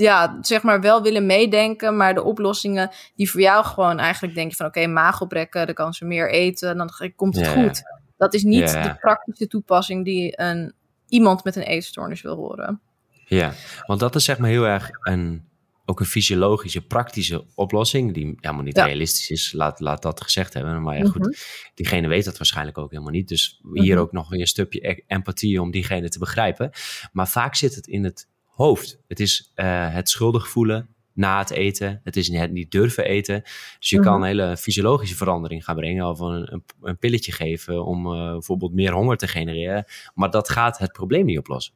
[0.00, 4.50] ja, zeg maar wel willen meedenken, maar de oplossingen die voor jou gewoon eigenlijk denk
[4.50, 7.82] je van oké, okay, maag oprekken, dan kan ze meer eten, dan komt het goed.
[8.16, 10.74] Dat is niet de praktische toepassing die een,
[11.08, 12.80] iemand met een eetstoornis wil horen.
[13.26, 13.52] Ja,
[13.86, 15.48] want dat is zeg maar heel erg een,
[15.84, 20.82] ook een fysiologische, praktische oplossing, die helemaal niet realistisch is, laat, laat dat gezegd hebben.
[20.82, 21.32] Maar ja, goed, mhm.
[21.74, 23.28] diegene weet dat waarschijnlijk ook helemaal niet.
[23.28, 24.02] Dus hier mhm.
[24.02, 26.70] ook nog weer een stukje e-, empathie om diegene te begrijpen.
[27.12, 28.28] Maar vaak zit het in het
[28.60, 28.98] hoofd.
[29.08, 32.00] Het is uh, het schuldig voelen na het eten.
[32.04, 33.42] Het is het niet durven eten.
[33.78, 34.22] Dus je kan mhm.
[34.22, 36.06] een hele fysiologische verandering gaan brengen.
[36.06, 39.84] Of een, een, een pilletje geven om uh, bijvoorbeeld meer honger te genereren.
[40.14, 41.74] Maar dat gaat het probleem niet oplossen.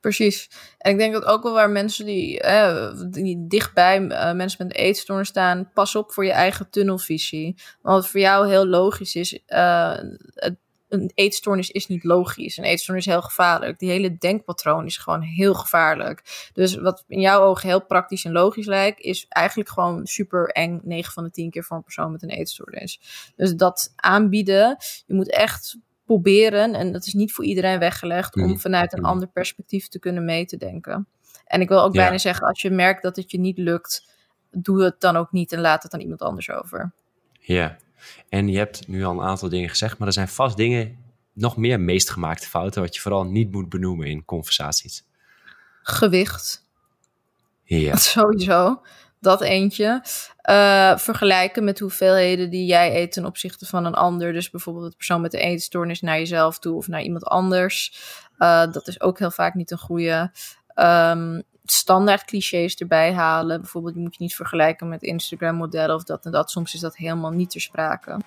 [0.00, 0.50] Precies.
[0.78, 4.76] En ik denk dat ook wel waar mensen die, eh, die dichtbij uh, mensen met
[4.76, 7.56] eetstoornis staan, pas op voor je eigen tunnelvisie.
[7.82, 9.94] Want wat voor jou heel logisch is, uh,
[10.34, 10.56] het
[10.88, 12.56] een eetstoornis is niet logisch.
[12.56, 13.78] Een eetstoornis is heel gevaarlijk.
[13.78, 16.50] Die hele denkpatroon is gewoon heel gevaarlijk.
[16.52, 20.80] Dus wat in jouw ogen heel praktisch en logisch lijkt, is eigenlijk gewoon super eng
[20.84, 23.00] 9 van de 10 keer voor een persoon met een eetstoornis.
[23.36, 28.42] Dus dat aanbieden, je moet echt proberen, en dat is niet voor iedereen weggelegd, om
[28.42, 28.56] mhm.
[28.56, 29.08] vanuit een mhm.
[29.08, 31.08] ander perspectief te kunnen mee te denken.
[31.46, 34.14] En ik wil ook bijna zeggen, als je merkt dat het je niet lukt,
[34.50, 36.92] doe het dan ook niet en laat het aan iemand anders over.
[37.40, 37.76] Ja,
[38.28, 40.96] en je hebt nu al een aantal dingen gezegd, maar er zijn vast dingen,
[41.32, 45.04] nog meer meest gemaakte fouten, wat je vooral niet moet benoemen in conversaties.
[45.82, 46.64] Gewicht.
[47.64, 47.96] Ja.
[48.16, 48.82] Sowieso.
[49.20, 50.02] Dat eentje.
[50.50, 54.32] Uh, vergelijken met hoeveelheden die jij eet ten opzichte van een ander.
[54.32, 57.98] Dus bijvoorbeeld de persoon met de eetstoornis naar jezelf toe of naar iemand anders.
[58.38, 60.30] Uh, dat is ook heel vaak niet een goede.
[60.74, 63.60] Um, standaard clichés erbij halen.
[63.60, 66.50] Bijvoorbeeld, je moet je niet vergelijken met Instagram-modellen of dat en dat.
[66.50, 68.18] Soms is dat helemaal niet ter sprake.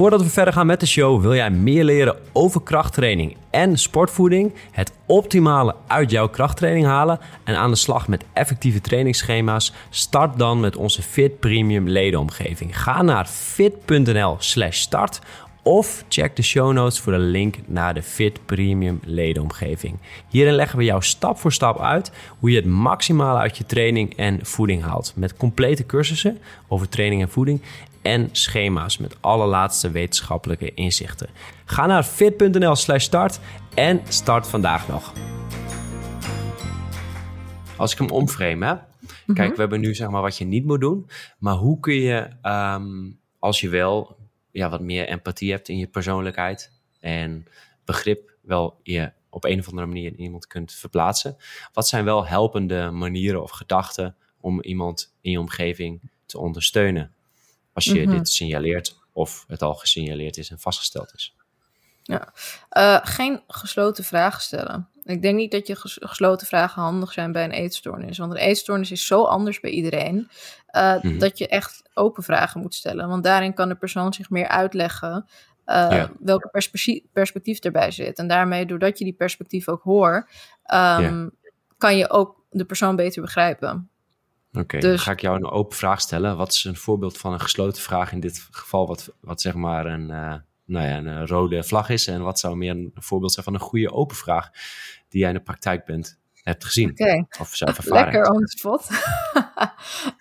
[0.00, 4.54] Voordat we verder gaan met de show, wil jij meer leren over krachttraining en sportvoeding,
[4.70, 9.72] het optimale uit jouw krachttraining halen en aan de slag met effectieve trainingsschema's?
[9.90, 12.82] Start dan met onze Fit Premium ledenomgeving.
[12.82, 15.20] Ga naar fit.nl/start
[15.62, 19.98] of check de show notes voor de link naar de Fit Premium ledenomgeving.
[20.28, 24.16] Hierin leggen we jou stap voor stap uit hoe je het maximale uit je training
[24.16, 25.12] en voeding haalt.
[25.16, 27.62] Met complete cursussen over training en voeding
[28.02, 31.28] en schema's met alle laatste wetenschappelijke inzichten.
[31.64, 33.40] Ga naar fit.nl slash start
[33.74, 35.12] en start vandaag nog.
[37.76, 38.74] Als ik hem omframe, hè?
[39.34, 39.54] Kijk, mhm.
[39.54, 41.06] we hebben nu zeg maar wat je niet moet doen.
[41.38, 44.19] Maar hoe kun je, um, als je wel
[44.52, 47.46] ja, wat meer empathie hebt in je persoonlijkheid en
[47.84, 51.36] begrip wel je op een of andere manier in iemand kunt verplaatsen.
[51.72, 57.14] Wat zijn wel helpende manieren of gedachten om iemand in je omgeving te ondersteunen?
[57.72, 58.10] Als je mhm.
[58.10, 61.34] dit signaleert of het al gesignaleerd is en vastgesteld is.
[62.02, 62.32] Ja,
[62.72, 64.88] uh, geen gesloten vragen stellen.
[65.04, 68.18] Ik denk niet dat je gesloten vragen handig zijn bij een eetstoornis.
[68.18, 70.28] Want een eetstoornis is zo anders bij iedereen.
[70.76, 73.08] Uh, Dat je echt open vragen moet stellen.
[73.08, 75.26] Want daarin kan de persoon zich meer uitleggen.
[75.66, 78.18] Uh, welke perspectief, perspectief erbij zit.
[78.18, 80.30] En daarmee, doordat je die perspectief ook hoort,
[80.74, 81.30] um,
[81.78, 83.90] kan je ook de persoon beter begrijpen.
[84.52, 86.36] Oké, dus, dan ga ik jou een open vraag stellen.
[86.36, 89.86] Wat is een voorbeeld van een gesloten vraag in dit geval, wat, wat zeg maar
[89.86, 90.34] een, uh,
[90.70, 92.06] nou ja, een rode vlag is?
[92.06, 94.50] En wat zou meer een voorbeeld zijn van een goede open vraag
[95.08, 96.90] die jij in de praktijk bent, hebt gezien?
[96.90, 97.26] Okay.
[97.40, 98.88] Of zelf ervaren Lekker on spot.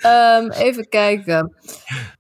[0.05, 1.55] um, even kijken.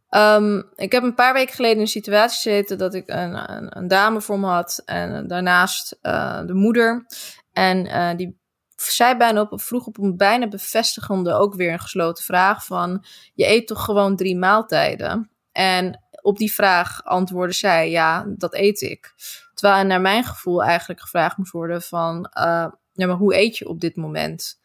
[0.09, 3.77] Um, ik heb een paar weken geleden in een situatie gezeten dat ik een, een,
[3.77, 7.05] een dame voor me had en daarnaast uh, de moeder.
[7.53, 8.37] En uh, die
[8.75, 13.47] zij bijna op, vroeg op een bijna bevestigende, ook weer een gesloten vraag van, je
[13.47, 15.29] eet toch gewoon drie maaltijden?
[15.51, 19.13] En op die vraag antwoordde zij, ja, dat eet ik.
[19.53, 23.67] Terwijl naar mijn gevoel eigenlijk gevraagd moest worden van, uh, ja, maar hoe eet je
[23.67, 24.59] op dit moment?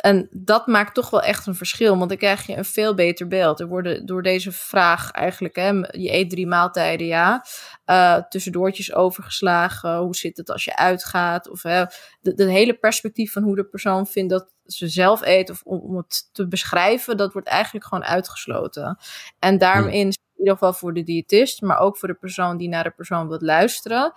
[0.00, 3.28] En dat maakt toch wel echt een verschil, want dan krijg je een veel beter
[3.28, 3.60] beeld.
[3.60, 7.44] Er worden door deze vraag eigenlijk, hè, je eet drie maaltijden, ja,
[7.86, 9.96] uh, tussendoortjes overgeslagen.
[9.96, 11.50] Hoe zit het als je uitgaat?
[11.50, 11.86] Of uh,
[12.20, 16.28] de, hele perspectief van hoe de persoon vindt dat ze zelf eet, of om, het
[16.32, 18.98] te beschrijven, dat wordt eigenlijk gewoon uitgesloten.
[19.38, 19.92] En daarom hmm.
[19.92, 23.28] in ieder geval voor de diëtist, maar ook voor de persoon die naar de persoon
[23.28, 24.12] wilt luisteren,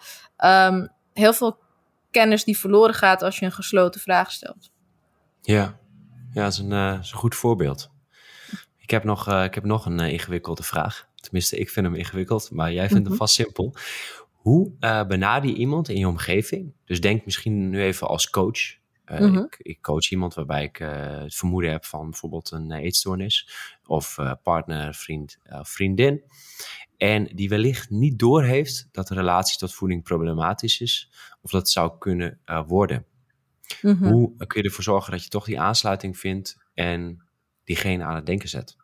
[0.46, 1.58] um, heel veel
[2.12, 4.72] kennis die verloren gaat als je een gesloten vraag stelt.
[5.42, 5.80] Ja,
[6.34, 7.92] ja dat, is een, uh, is een goed voorbeeld.
[8.78, 11.08] Ik heb nog, uh, ik heb nog een uh, ingewikkelde vraag.
[11.16, 13.16] Tenminste, ik vind hem ingewikkeld, maar jij vindt hem mhm.
[13.16, 13.74] vast simpel.
[14.32, 14.72] Hoe
[15.08, 16.74] benader je iemand in je omgeving?
[16.86, 18.82] Dus denk misschien nu even als coach.
[19.08, 20.78] Mm ik, ik, coach iemand waarbij ik
[21.24, 23.50] het vermoeden heb van bijvoorbeeld een eetstoornis.
[23.86, 26.24] Of partner, vriend of vriendin.
[26.98, 31.12] En die wellicht niet doorheeft dat de relatie tot voeding problematisch is.
[31.42, 33.06] Of dat zou kunnen worden.
[33.82, 34.06] Mhm.
[34.06, 37.26] Hoe kun je ervoor zorgen dat je toch die aansluiting vindt en
[37.64, 38.76] diegene aan het denken zet?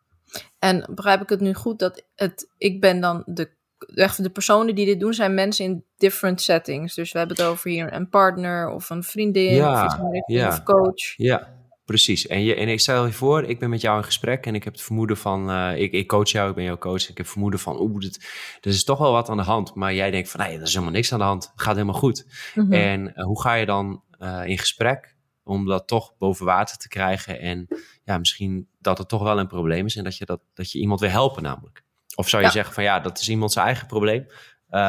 [0.58, 3.50] En begrijp ik het nu goed dat het, ik ben dan de,
[3.94, 6.94] echt de personen die dit doen, zijn mensen in different settings.
[6.94, 10.62] Dus we hebben het over hier een partner of een vriendin ja, of, ja, of
[10.62, 11.16] coach.
[11.16, 11.59] Ja,
[11.90, 12.26] precies.
[12.26, 14.64] En, je, en ik stel je voor, ik ben met jou in gesprek en ik
[14.64, 17.00] heb het vermoeden van, uh, ik, ik coach jou, ik ben jouw coach.
[17.00, 18.28] Ik heb het vermoeden van, oeh, dit,
[18.60, 19.74] er is toch wel wat aan de hand.
[19.74, 21.50] Maar jij denkt van, nee, er is helemaal niks aan de hand.
[21.52, 22.26] Het gaat helemaal goed.
[22.54, 22.72] Mhm.
[22.72, 26.88] En uh, hoe ga je dan uh, in gesprek om dat toch boven water te
[26.88, 27.40] krijgen.
[27.40, 27.68] En
[28.04, 30.78] ja, misschien dat het toch wel een probleem is en dat je, dat, dat je
[30.78, 31.82] iemand wil helpen namelijk.
[32.14, 34.26] Of zou je zeggen van ja, dat is iemand zijn eigen probleem.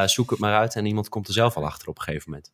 [0.05, 2.51] Zoek het maar uit en iemand komt er zelf al achter op een gegeven moment.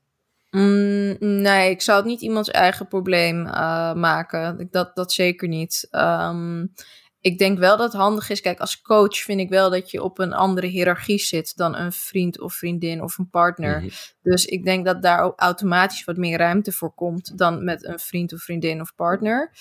[0.51, 4.67] Mm, nee, ik zou het niet iemands eigen probleem uh, maken.
[4.71, 5.87] Dat, dat zeker niet.
[5.91, 6.73] Um,
[7.21, 8.41] ik denk wel dat het handig is.
[8.41, 11.91] Kijk, als coach vind ik wel dat je op een andere hiërarchie zit dan een
[11.91, 13.79] vriend of vriendin of een partner.
[13.79, 13.89] Mhm.
[14.21, 17.99] Dus ik denk dat daar ook automatisch wat meer ruimte voor komt dan met een
[17.99, 19.51] vriend of vriendin of partner.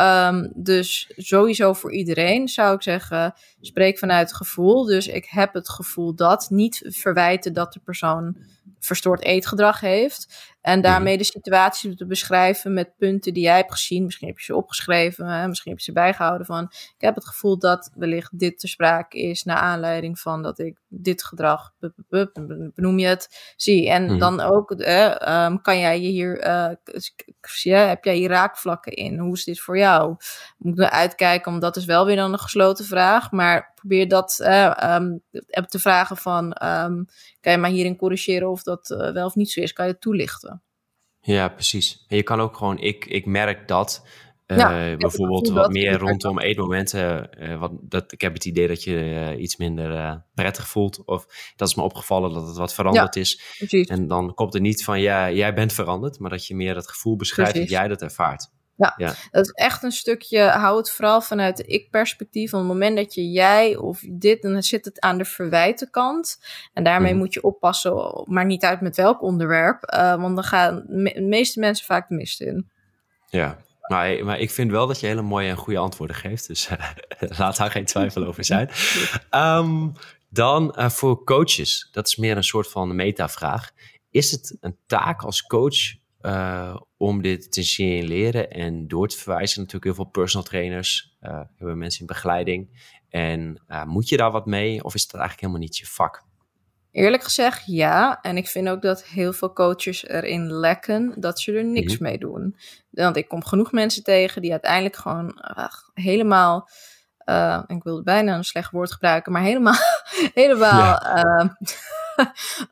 [0.00, 4.84] Um, dus sowieso voor iedereen zou ik zeggen, spreek vanuit gevoel.
[4.84, 8.36] Dus ik heb het gevoel dat, niet verwijten dat de persoon
[8.86, 10.54] verstoord eetgedrag heeft.
[10.66, 11.22] En daarmee mhm.
[11.22, 14.04] de situatie te beschrijven met punten die jij hebt gezien.
[14.04, 16.64] Misschien heb je ze opgeschreven, misschien heb je ze bijgehouden van.
[16.70, 20.78] Ik heb het gevoel dat wellicht dit te sprake is naar aanleiding van dat ik
[20.88, 21.72] dit gedrag,
[22.74, 23.90] benoem je het, zie.
[23.90, 24.18] En mhm.
[24.18, 29.18] dan ook, uh, kan jij je hier, uh, heb jij hier raakvlakken in?
[29.18, 30.16] Hoe is dit voor jou?
[30.58, 33.30] Moet ik uitkijken, omdat dat is wel weer dan een gesloten vraag.
[33.30, 34.38] Maar probeer dat
[34.84, 35.22] um,
[35.66, 37.06] te vragen van, um,
[37.40, 39.72] kan je maar hierin corrigeren of dat uh, wel of niet zo is?
[39.72, 40.55] Kan je toelichten?
[41.26, 42.04] Ja, precies.
[42.08, 44.06] En je kan ook gewoon, ik, ik merk dat,
[44.46, 47.30] uh, bijvoorbeeld wat meer rondom eetmomenten.
[47.40, 51.04] Uh, wat, dat, ik heb het idee dat je uh, iets minder prettig voelt.
[51.04, 53.42] Of dat is me opgevallen dat het wat veranderd ja, is.
[53.58, 53.88] Precies.
[53.88, 56.18] En dan komt er niet van, ja, jij bent veranderd.
[56.18, 57.70] Maar dat je meer het gevoel beschrijft precies.
[57.70, 58.50] dat jij dat ervaart.
[58.76, 62.52] Ja, ja, dat is echt een stukje, hou het vooral vanuit de ik-perspectief.
[62.52, 66.40] Op het moment dat je jij of dit, dan zit het aan de verwijtenkant.
[66.72, 67.18] En daarmee mm.
[67.18, 69.92] moet je oppassen, maar niet uit met welk onderwerp.
[69.94, 72.70] Uh, want dan gaan de meeste mensen vaak de mist in.
[73.28, 76.46] Ja, maar, maar ik vind wel dat je hele mooie en goede antwoorden geeft.
[76.46, 76.90] Dus uh,
[77.38, 78.70] laat daar geen twijfel over zijn.
[79.30, 79.92] Um,
[80.28, 83.70] dan uh, voor coaches, dat is meer een soort van metavraag.
[84.10, 89.58] Is het een taak als coach uh, om dit te signaleren en door te verwijzen.
[89.58, 92.90] Natuurlijk heel veel personal trainers, uh, hebben mensen in begeleiding.
[93.08, 96.24] En uh, moet je daar wat mee of is dat eigenlijk helemaal niet je vak?
[96.90, 98.18] Eerlijk gezegd ja.
[98.22, 102.06] En ik vind ook dat heel veel coaches erin lekken dat ze er niks mm
[102.06, 102.56] mee doen.
[102.90, 106.68] Want ik kom genoeg mensen tegen die uiteindelijk gewoon ach, helemaal...
[107.66, 109.78] ik wilde bijna een slecht woord gebruiken, maar helemaal,
[110.34, 110.98] helemaal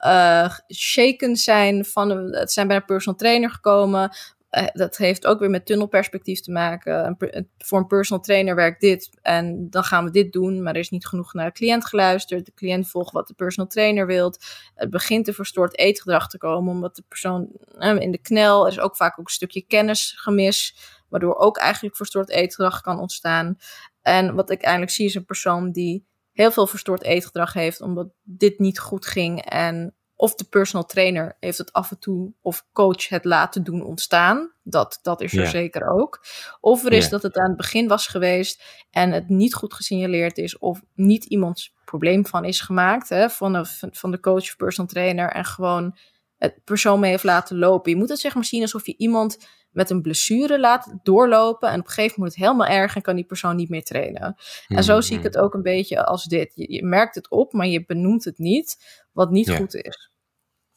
[0.01, 1.85] uh, shaken zijn.
[1.85, 4.17] Van, het zijn bij een personal trainer gekomen.
[4.59, 7.17] Uh, dat heeft ook weer met tunnelperspectief te maken.
[7.19, 10.81] Een, voor een personal trainer werkt dit en dan gaan we dit doen, maar er
[10.81, 12.47] is niet genoeg naar de cliënt geluisterd.
[12.47, 14.45] De cliënt volgt wat de personal trainer wilt.
[14.75, 18.73] Het begint een verstoord eetgedrag te komen, omdat de persoon uh, in de knel er
[18.73, 20.77] is ook vaak ook een stukje kennisgemis,
[21.09, 23.57] waardoor ook eigenlijk verstoord eetgedrag kan ontstaan.
[24.03, 28.09] En wat ik eigenlijk zie is een persoon die heel veel verstoord eetgedrag heeft, omdat
[28.23, 29.45] dit niet goed ging.
[29.45, 33.85] En of de personal trainer heeft het af en toe, of coach het laten doen
[33.85, 34.53] ontstaan.
[34.63, 35.51] Dat, dat is er yeah.
[35.51, 36.27] zeker ook.
[36.61, 37.11] Of er is yeah.
[37.11, 41.25] dat het aan het begin was geweest en het niet goed gesignaleerd is, of niet
[41.25, 45.45] iemands probleem van is gemaakt, hè, van, de, van de coach of personal trainer, en
[45.45, 45.97] gewoon
[46.37, 47.91] het persoon mee heeft laten lopen.
[47.91, 49.39] Je moet het zeg maar zien alsof je iemand
[49.75, 51.69] met een blessure laat doorlopen.
[51.69, 54.37] En op een gegeven moment het helemaal erg en kan die persoon niet meer trainen.
[54.69, 56.53] En zo zie ik het ook een beetje als dit.
[56.55, 58.77] Je, je, merkt het op, maar je benoemt het niet,
[59.13, 59.57] wat niet ja.
[59.57, 60.13] goed is.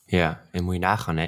[0.05, 1.21] Ja, en moet je nagaan, 1,4%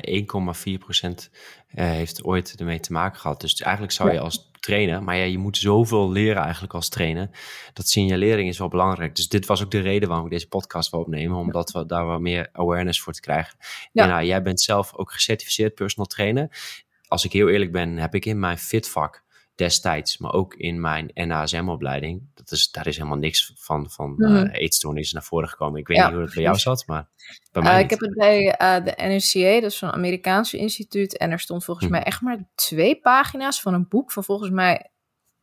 [1.10, 3.42] uh, heeft ooit ermee te maken gehad.
[3.42, 7.32] Dus eigenlijk zou je als trainen, maar ja, je moet zoveel leren eigenlijk als trainen.
[7.74, 9.16] Dat signalering is wel belangrijk.
[9.16, 12.06] Dus dit was ook de reden waarom ik deze podcast wil opnemen, omdat we daar
[12.06, 13.58] wat meer awareness voor te krijgen.
[13.92, 14.04] Ja.
[14.04, 16.50] En nou, jij bent zelf ook gecertificeerd personal trainer
[17.10, 19.24] als ik heel eerlijk ben, heb ik in mijn fitvak
[19.56, 24.36] destijds, maar ook in mijn NASM-opleiding, dat is, daar is helemaal niks van, van mm.
[24.36, 25.80] uh, eetstoornissen naar voren gekomen.
[25.80, 27.08] Ik weet ja, niet hoe het bij jou zat, maar
[27.52, 31.18] bij mij uh, Ik heb het bij uh, de NRCA, dat is een Amerikaanse instituut,
[31.18, 31.92] en er stond volgens hm.
[31.92, 34.90] mij echt maar twee pagina's van een boek van volgens mij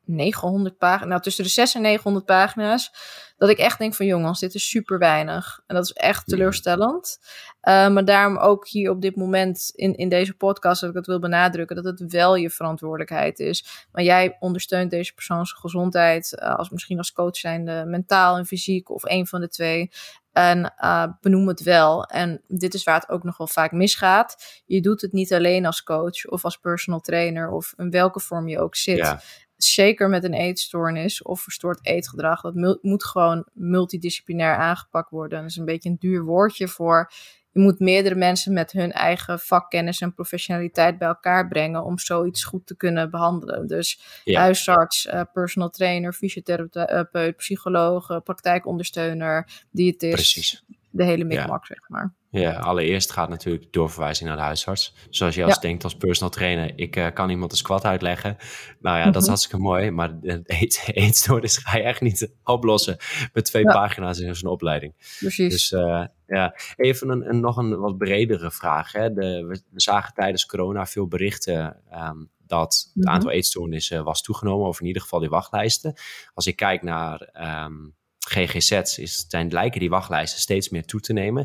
[0.05, 2.93] 900 pagina's, nou tussen de 6 en 900 pagina's,
[3.37, 5.63] dat ik echt denk van jongens, dit is super weinig.
[5.67, 7.19] En dat is echt teleurstellend.
[7.63, 11.07] Uh, maar daarom ook hier op dit moment in, in deze podcast dat ik het
[11.07, 13.87] wil benadrukken, dat het wel je verantwoordelijkheid is.
[13.93, 18.91] Maar jij ondersteunt deze persoons gezondheid, uh, als misschien als coach zijnde mentaal en fysiek
[18.91, 19.91] of een van de twee.
[20.33, 22.05] En uh, benoem het wel.
[22.05, 24.63] En dit is waar het ook nog wel vaak misgaat.
[24.67, 28.49] Je doet het niet alleen als coach of als personal trainer of in welke vorm
[28.49, 28.97] je ook zit.
[28.97, 29.21] Ja
[29.57, 35.41] zeker met een eetstoornis of verstoord eetgedrag, dat moet gewoon multidisciplinair aangepakt worden.
[35.41, 37.13] Dat is een beetje een duur woordje voor.
[37.51, 42.45] Je moet meerdere mensen met hun eigen vakkennis en professionaliteit bij elkaar brengen om zoiets
[42.45, 43.67] goed te kunnen behandelen.
[43.67, 44.41] Dus ja.
[44.41, 50.15] huisarts, uh, personal trainer, fysiotherapeut, psycholoog, praktijkondersteuner, diëtist.
[50.15, 50.65] Precies.
[50.97, 51.75] De hele mikmak, ja.
[51.75, 52.15] zeg maar.
[52.31, 54.95] Ja, allereerst gaat natuurlijk doorverwijzing naar de huisarts.
[55.11, 55.61] Zoals je als ja.
[55.61, 58.37] denkt als personal trainer, ik uh, kan iemand een squat uitleggen.
[58.39, 58.41] Nou
[58.81, 59.13] ja, mm -hmm.
[59.13, 62.97] dat is hartstikke mooi, maar eet, eetstoornis ga je echt niet oplossen
[63.33, 63.73] met twee ja.
[63.73, 64.95] pagina's in zo'n opleiding.
[65.19, 65.53] Precies.
[65.53, 68.93] Dus uh, ja, even een, een, nog een wat bredere vraag.
[68.93, 69.13] Hè.
[69.13, 73.13] De, we, we, zagen tijdens corona veel berichten um, dat het -hmm.
[73.13, 75.95] aantal eetstoornissen was toegenomen, of in ieder geval die wachtlijsten.
[76.35, 77.29] Als ik kijk naar
[77.65, 77.95] um,
[78.29, 81.45] GGZ's, is, zijn, lijken die wachtlijsten steeds meer toe te nemen.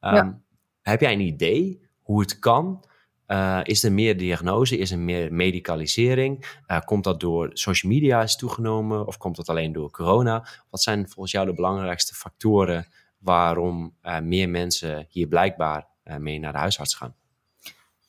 [0.00, 0.40] Um, ja.
[0.82, 2.84] Heb jij een idee hoe het kan?
[3.26, 4.78] Uh, is er meer diagnose?
[4.78, 6.58] Is er meer medicalisering?
[6.66, 9.06] Uh, komt dat door social media is toegenomen?
[9.06, 10.46] Of komt dat alleen door corona?
[10.70, 12.86] Wat zijn volgens jou de belangrijkste factoren
[13.18, 15.86] waarom uh, meer mensen hier blijkbaar
[16.18, 17.14] mee naar de huisarts gaan?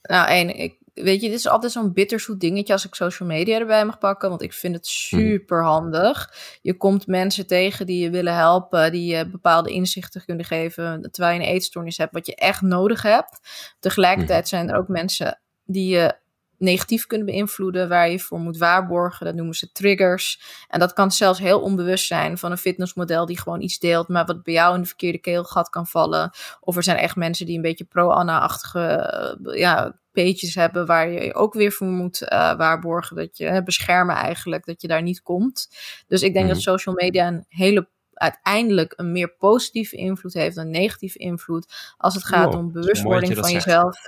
[0.07, 3.59] Nou, één, ik weet je, dit is altijd zo'n bitterzoet dingetje als ik social media
[3.59, 4.29] erbij mag pakken.
[4.29, 6.33] Want ik vind het super handig.
[6.61, 11.09] Je komt mensen tegen die je willen helpen, die je bepaalde inzichten kunnen geven.
[11.11, 13.39] Terwijl je een eetstoornis hebt, wat je echt nodig hebt.
[13.79, 16.15] Tegelijkertijd zijn er ook mensen die je
[16.57, 19.25] negatief kunnen beïnvloeden, waar je voor moet waarborgen.
[19.25, 20.41] Dat noemen ze triggers.
[20.67, 24.25] En dat kan zelfs heel onbewust zijn van een fitnessmodel die gewoon iets deelt, maar
[24.25, 26.31] wat bij jou in de verkeerde keelgat kan vallen.
[26.59, 31.53] Of er zijn echt mensen die een beetje pro-Anna-achtige ja, pages hebben waar je ook
[31.53, 33.15] weer voor moet uh, waarborgen.
[33.15, 35.69] Dat je beschermen eigenlijk, dat je daar niet komt.
[36.07, 36.53] Dus ik denk mm -hmm.
[36.53, 42.13] dat social media een hele uiteindelijk een meer positieve invloed heeft dan negatieve invloed als
[42.13, 43.65] het gaat wow, om bewustwording van zegt.
[43.65, 43.99] jezelf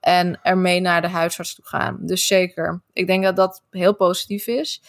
[0.00, 1.98] en ermee naar de huisarts toe gaan.
[2.00, 4.82] Dus zeker, ik denk dat dat heel positief is.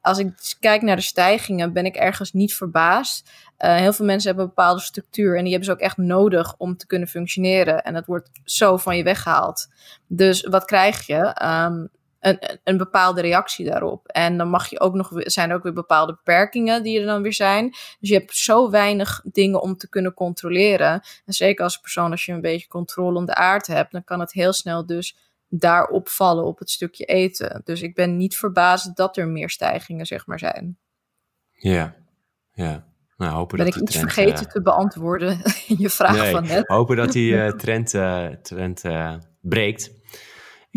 [0.00, 3.30] Als ik kijk naar de stijgingen, ben ik ergens niet verbaasd.
[3.58, 6.54] Uh, heel veel mensen hebben een bepaalde structuur en die hebben ze ook echt nodig
[6.58, 7.82] om te kunnen functioneren.
[7.82, 9.68] En dat wordt zo van je weggehaald.
[10.06, 11.36] Dus wat krijg je?
[11.44, 11.88] Um,
[12.20, 14.06] een, een bepaalde reactie daarop.
[14.06, 17.22] En dan mag je ook nog, zijn er ook weer bepaalde beperkingen die er dan
[17.22, 17.70] weer zijn.
[17.70, 20.92] Dus je hebt zo weinig dingen om te kunnen controleren.
[21.24, 24.20] En zeker als persoon, als je een beetje controle om de aard hebt, dan kan
[24.20, 25.16] het heel snel dus
[25.48, 27.60] daarop vallen op het stukje eten.
[27.64, 30.78] Dus ik ben niet verbaasd dat er meer stijgingen, zeg maar, zijn.
[31.52, 31.94] Ja,
[32.52, 32.86] ja.
[33.16, 34.50] Nou, hopen ben dat ik iets trend, vergeten uh...
[34.50, 36.66] te beantwoorden in je vraag nee, van net?
[36.66, 38.82] hopen dat die uh, trend, uh, trend
[39.40, 39.97] breekt.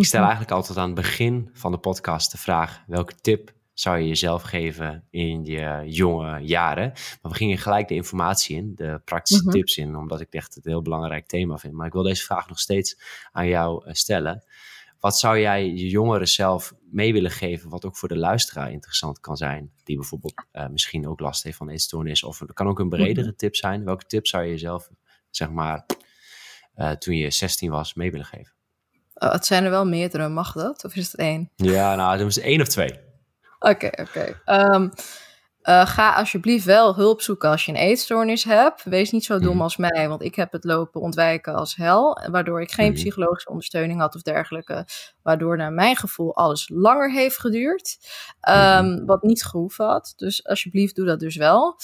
[0.01, 3.97] Ik stel eigenlijk altijd aan het begin van de podcast de vraag: welke tip zou
[3.97, 6.91] je jezelf geven in je jonge jaren?
[7.21, 9.51] Maar we gingen gelijk de informatie in, de praktische Mhm.
[9.51, 11.73] tips in, omdat ik echt het een heel belangrijk thema vind.
[11.73, 12.97] Maar ik wil deze vraag nog steeds
[13.31, 14.43] aan jou eh, stellen.
[14.99, 19.19] Wat zou jij je jongeren zelf mee willen geven, wat ook voor de luisteraar interessant
[19.19, 22.79] kan zijn, die bijvoorbeeld eh, misschien ook last heeft van eetstoornis, of het kan ook
[22.79, 23.35] een bredere Mhm.
[23.35, 23.83] tip zijn.
[23.85, 24.89] Welke tip zou je jezelf,
[25.29, 25.85] zeg maar,
[26.73, 28.53] eh, toen je 16 was, mee willen geven?
[29.23, 30.85] Oh, het zijn er wel meerdere, mag dat?
[30.85, 31.49] Of is het één?
[31.55, 32.99] Ja, nou, dat is één of twee.
[33.59, 34.41] Oké, oké.
[34.45, 34.89] Ehm,
[35.61, 38.83] eh, ga alsjeblieft wel hulp zoeken als je een eetstoornis hebt.
[38.83, 39.61] Wees niet zo dom Mhm.
[39.61, 42.17] als mij, want ik heb het lopen ontwijken als hel.
[42.31, 42.95] Waardoor ik geen Mhm.
[42.95, 44.85] psychologische ondersteuning had of dergelijke.
[45.23, 47.97] Waardoor naar mijn gevoel alles langer heeft geduurd.
[48.41, 50.13] Ehm, Wat niet gehoeven had.
[50.15, 51.75] Dus alsjeblieft doe dat dus wel.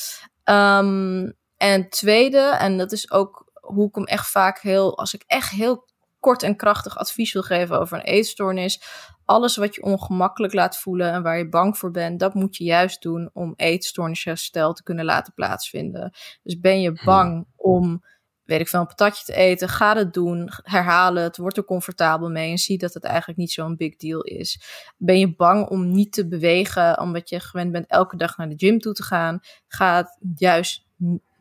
[0.43, 4.97] Ehm, en tweede, en dat is ook hoe ik hem echt vaak heel...
[4.97, 5.85] Als ik echt heel
[6.19, 8.81] kort en krachtig advies wil geven over een eetstoornis
[9.27, 12.63] alles wat je ongemakkelijk laat voelen en waar je bang voor bent, dat moet je
[12.63, 16.11] juist doen om eetstoornisherstel te kunnen laten plaatsvinden.
[16.43, 18.03] Dus ben je bang om,
[18.43, 22.29] weet ik veel, een patatje te eten, ga het doen, herhaal het, word er comfortabel
[22.29, 24.61] mee en zie dat het eigenlijk niet zo'n big deal is.
[24.97, 28.57] Ben je bang om niet te bewegen omdat je gewend bent elke dag naar de
[28.57, 30.85] gym toe te gaan, ga het juist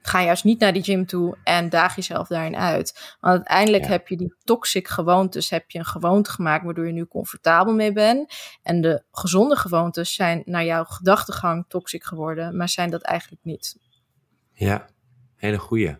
[0.06, 3.16] Ga juist niet naar die gym toe en daag jezelf daarin uit.
[3.20, 3.90] Want uiteindelijk Ja.
[3.90, 7.92] heb je die toxic gewoontes, heb je een gewoonte gemaakt waardoor je nu comfortabel mee
[7.92, 8.34] bent.
[8.62, 13.76] En de gezonde gewoontes zijn naar jouw gedachtegang toxic geworden, maar zijn dat eigenlijk niet.
[14.52, 14.86] Ja,
[15.36, 15.96] hele goeie.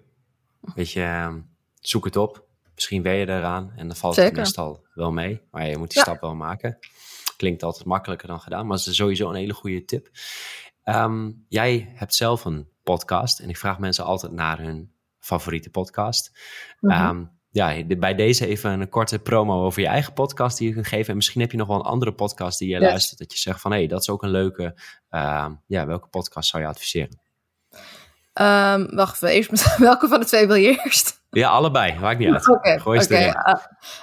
[0.75, 1.41] Weet je, ehm,
[1.81, 2.45] zoek het op.
[2.75, 5.43] Misschien ben je eraan en dan valt het meestal wel mee.
[5.51, 6.03] Maar je moet die Ja.
[6.03, 6.79] stap wel maken.
[7.37, 10.09] Klinkt altijd makkelijker dan gedaan, maar het is sowieso een hele goede tip.
[10.83, 16.39] Ehm, jij hebt zelf een podcast en ik vraag mensen altijd naar hun favoriete podcast.
[16.81, 16.93] Mhm.
[16.93, 20.75] Ehm, ja, de- bij deze even een korte promo over je eigen podcast die je
[20.75, 21.09] kunt geven.
[21.11, 22.89] En misschien heb je nog wel een andere podcast die je Yes.
[22.89, 23.19] luistert.
[23.19, 24.75] Dat je zegt van, hé, hey, dat is ook een leuke.
[25.11, 27.21] ehm, ja, welke podcast zou je adviseren?
[28.33, 31.16] Ehm, wacht even, eerst met welke van de twee wil je eerst?
[31.39, 31.99] Ja, allebei.
[31.99, 32.49] Maakt niet uit.
[32.57, 32.69] Oké.
[33.09, 33.33] Eh,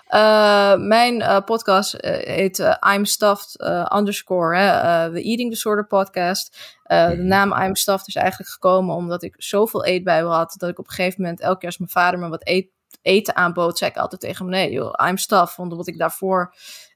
[0.07, 3.61] eh, mijn eh, podcast heet I'm Stuffed
[3.95, 6.57] underscore, hè, The Eating Disorder Podcast.
[6.83, 7.27] De Mhm.
[7.27, 10.93] naam I'm Stuffed is eigenlijk gekomen omdat ik zoveel eetbuien had, dat ik op een
[10.93, 12.67] gegeven moment, elke keer als mijn vader me wat eet,
[13.01, 15.57] eten aanbood, zei ik altijd tegen hem, nee joh, I'm Stuffed.
[15.57, 16.53] Want omdat ik daarvoor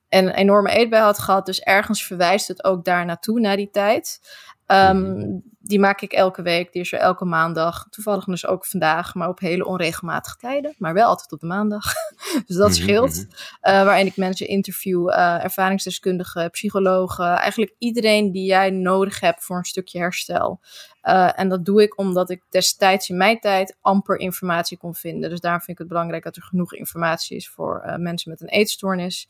[0.09, 4.19] een enorme eetbui had gehad, dus ergens verwijst het ook daar naartoe, na die tijd.
[4.67, 5.39] Ehm, Mhm.
[5.59, 6.71] Die maak ik elke week.
[6.71, 7.87] Die is er elke maandag.
[7.89, 10.75] Toevallig dus ook vandaag, maar op hele onregelmatige tijden.
[10.77, 11.83] Maar wel altijd op de maandag.
[12.47, 13.13] dus dat Mhm, scheelt.
[13.15, 13.25] mhm.
[13.61, 17.25] Eh, waarin ik mensen interview, eh, ervaringsdeskundigen, psychologen.
[17.25, 20.59] Eigenlijk iedereen die jij nodig hebt voor een stukje herstel.
[21.01, 25.29] Eh, en dat doe ik omdat ik destijds in mijn tijd amper informatie kon vinden.
[25.29, 28.47] Dus daarom vind ik het belangrijk dat er genoeg informatie is voor mensen met een
[28.49, 29.27] eetstoornis.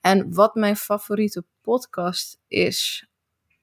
[0.00, 3.06] En wat mijn favoriete podcast is.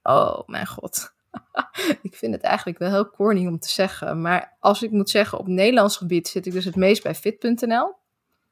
[0.10, 1.14] Oh mijn god.
[2.02, 4.22] ik vind het eigenlijk wel heel corny om te zeggen.
[4.22, 7.98] Maar als ik moet zeggen, op Nederlands gebied zit ik dus het meest bij fit.nl.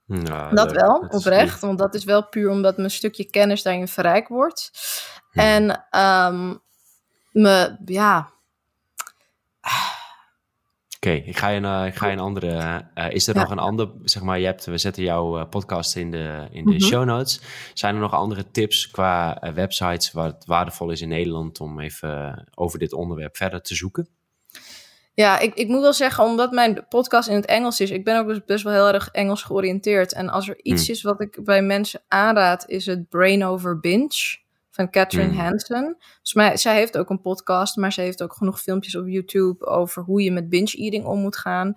[0.05, 0.79] Nou, Dat leuk.
[0.79, 1.59] wel, Dat oprecht.
[1.61, 4.71] Want dat is wel puur omdat mijn stukje kennis daarin verrijkt wordt.
[5.31, 5.39] Hm.
[5.39, 6.55] En ehm
[7.31, 8.31] me, ja,
[11.07, 12.81] Oké, ik ga je een, ik ga je een andere.
[12.93, 13.41] eh, is er Ja.
[13.41, 16.65] nog een ander, zeg maar, je hebt, we zetten jouw eh, podcast in de, in
[16.65, 16.79] de Mhm.
[16.83, 17.41] show notes.
[17.73, 21.79] Zijn er nog andere tips qua eh, websites waar het waardevol is in Nederland om
[21.79, 24.07] even over dit onderwerp verder te zoeken?
[25.13, 28.19] Ja, ik, ik moet wel zeggen, omdat mijn podcast in het Engels is, ik ben
[28.19, 30.13] ook dus best wel heel erg Engels georiënteerd.
[30.13, 30.93] En als er iets Hmm.
[30.95, 34.37] is wat ik bij mensen aanraad, is het Brain Over Binge
[34.77, 35.39] van Catherine Hmm.
[35.39, 35.95] Hansen.
[35.99, 39.65] Volgens mij, zij heeft ook een podcast, maar ze heeft ook genoeg filmpjes op YouTube
[39.65, 41.75] over hoe je met binge-eating om moet gaan.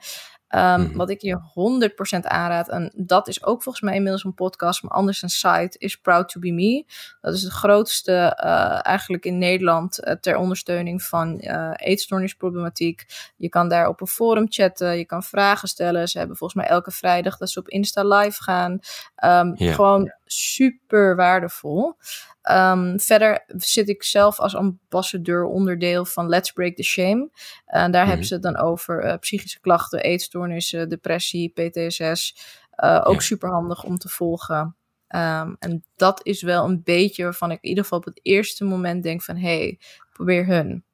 [0.49, 0.97] Ehm, Hmm.
[0.97, 4.93] Wat ik je 100% aanraad, en dat is ook volgens mij inmiddels een podcast, maar
[4.93, 6.85] anders een site, is Proud to Be Me.
[7.21, 13.07] Dat is de grootste eh, eigenlijk in Nederland eh, ter ondersteuning van eh eetstoornisproblematiek.
[13.37, 16.09] Je kan daar op een forum chatten, je kan vragen stellen.
[16.09, 18.79] Ze hebben volgens mij elke vrijdag dat ze op Insta live gaan.
[19.15, 19.53] Ehm.
[19.57, 21.95] Gewoon super waardevol.
[22.43, 27.31] Ehm, verder zit ik zelf als ambassadeur onderdeel van Let's Break the Shame.
[27.67, 28.09] En daar Mhm.
[28.09, 32.37] hebben ze het dan over eh, psychische klachten, eetstoornissen, depressie, PTSS.
[32.71, 33.21] Eh, ook Ja.
[33.21, 34.77] super handig om te volgen.
[35.09, 38.65] Ehm, en dat is wel een beetje waarvan ik in ieder geval op het eerste
[38.65, 39.37] moment denk van...
[39.37, 39.79] hé, hey,
[40.13, 40.85] probeer hun.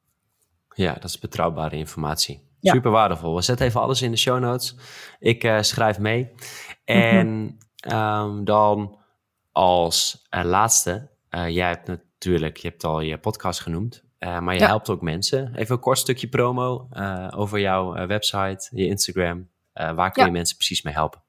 [0.75, 2.45] Ja, dat is betrouwbare informatie.
[2.61, 2.73] Ja.
[2.73, 3.35] Super waardevol.
[3.35, 4.77] We zetten even alles in de show notes.
[5.19, 6.31] Ik eh, schrijf mee.
[6.85, 8.99] En ehm, dan
[9.57, 14.55] als eh, laatste, eh, jij hebt natuurlijk, je hebt al je podcast genoemd, eh, maar
[14.55, 14.67] je Ja.
[14.67, 15.55] helpt ook mensen.
[15.55, 16.89] Even een kort stukje promo
[17.35, 19.49] over jouw website, je Instagram.
[19.73, 20.29] Waar kun Ja.
[20.29, 21.21] je mensen precies mee helpen?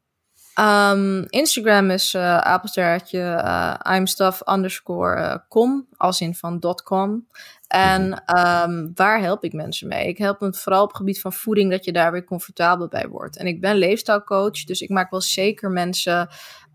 [0.60, 7.28] Um, Instagram is uh, apenstaartje uh, imstuff underscore com, als in van .com.
[7.68, 10.08] En um, waar help ik mensen mee?
[10.08, 13.08] Ik help het vooral op het gebied van voeding, dat je daar weer comfortabel bij
[13.08, 13.38] wordt.
[13.38, 16.30] En ik ben leefstijlcoach, dus ik maak wel zeker mensen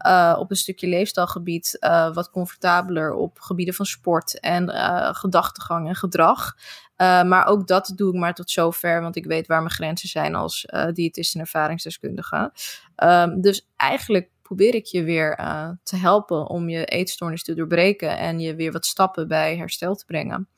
[0.06, 5.88] uh, op een stukje leefstijlgebied uh, wat comfortabeler op gebieden van sport en uh, gedachtegang
[5.88, 6.56] en gedrag.
[6.96, 10.34] maar ook dat doe ik maar tot zover, want ik weet waar mijn grenzen zijn
[10.34, 12.52] als diëtist en ervaringsdeskundige.
[13.04, 15.36] Um, dus eigenlijk probeer ik je weer
[15.82, 20.04] te helpen om je eetstoornis te doorbreken en je weer wat stappen bij herstel te
[20.04, 20.48] brengen.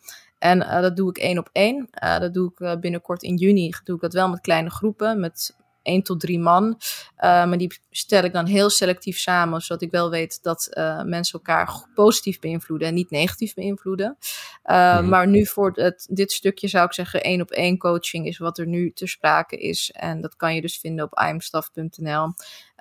[0.45, 1.89] En uh, dat doe ik één op één.
[2.05, 3.73] Uh, dat doe ik uh, binnenkort in juni.
[3.85, 6.81] Doe ik dat wel met kleine groepen, met 1 tot 3 man.
[7.17, 10.69] maar die stel ik dan heel selectief samen, zodat ik wel weet dat
[11.05, 14.17] mensen elkaar positief beïnvloeden en niet negatief beïnvloeden.
[14.65, 15.09] Mm.
[15.09, 18.59] Maar nu voor het, dit stukje zou ik zeggen, één op één coaching is wat
[18.59, 19.91] er nu ter sprake is.
[19.91, 22.33] En dat kan je dus vinden op imstaff.nl.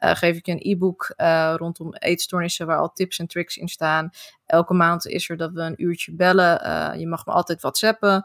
[0.04, 1.14] Uh, geef ik je een e-book
[1.58, 4.10] rondom eetstoornissen waar al tips en tricks in staan.
[4.45, 6.99] Elke maand is er dat we een uurtje bellen.
[6.99, 8.24] Je mag me altijd whatsappen.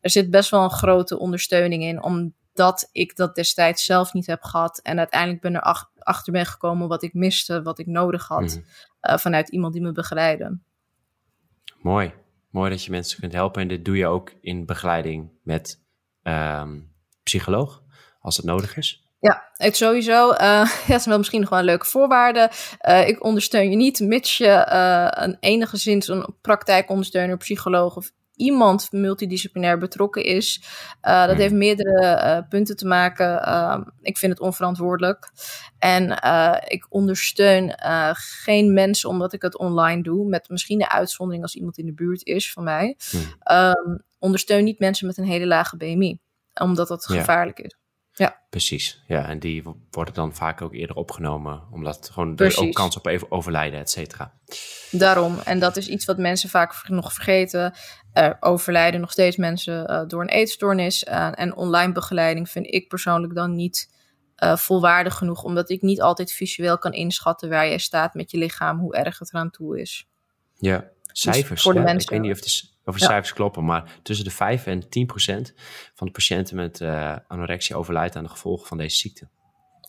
[0.00, 2.02] Er zit best wel een grote ondersteuning in,
[2.58, 4.80] omdat ik dat destijds zelf niet heb gehad.
[4.82, 8.40] En uiteindelijk ben er achter ben gekomen wat ik miste, wat ik nodig had.
[8.40, 9.18] Mm.
[9.18, 10.58] vanuit iemand die me begeleidde.
[11.82, 12.12] Mooi.
[12.50, 13.62] Mooi dat je mensen kunt helpen.
[13.62, 15.80] En dit doe je ook in begeleiding met
[16.22, 16.92] um,
[17.22, 17.82] psycholoog,
[18.20, 19.02] als het nodig is.
[19.20, 20.30] Ja, het sowieso.
[20.30, 22.50] Uh, ja, dat is wel misschien nog wel een leuke voorwaarde.
[22.88, 28.92] Uh, ik ondersteun je niet, mits je uh, een enigszins een praktijkondersteuner, psycholoog of iemand
[28.92, 30.62] multidisciplinair betrokken is.
[31.00, 33.42] dat heeft meerdere punten te maken.
[33.42, 35.30] Ehm, ik vind het onverantwoordelijk.
[35.78, 36.10] En
[36.66, 37.74] ik ondersteun
[38.12, 40.28] geen mensen omdat ik het online doe.
[40.28, 42.96] Met misschien de uitzondering als iemand in de buurt is van mij.
[43.52, 46.20] Um, ondersteun niet mensen met een hele lage BMI.
[46.54, 47.77] Omdat dat gevaarlijk is.
[48.18, 48.40] Ja.
[48.50, 49.28] Precies, ja.
[49.28, 53.30] En die worden dan vaak ook eerder opgenomen, omdat gewoon er ook kans op even
[53.30, 54.32] overlijden, et cetera.
[54.90, 57.74] Daarom, en dat is iets wat mensen vaak nog vergeten.
[58.12, 61.04] Er overlijden nog steeds mensen uh, door een eetstoornis.
[61.04, 63.94] Uh, en online begeleiding vind ik persoonlijk dan niet
[64.44, 68.38] uh, volwaardig genoeg, omdat ik niet altijd visueel kan inschatten waar jij staat met je
[68.38, 70.08] lichaam, hoe erg het eraan toe is.
[70.54, 71.48] Ja, dus cijfers.
[71.48, 74.24] Dus voor de mensen, ik weet niet of het is over cijfers kloppen, maar tussen
[74.24, 75.54] de 5 en 10 procent
[75.94, 79.28] van de patiënten met uh, anorexia overlijdt aan de gevolgen van deze ziekte.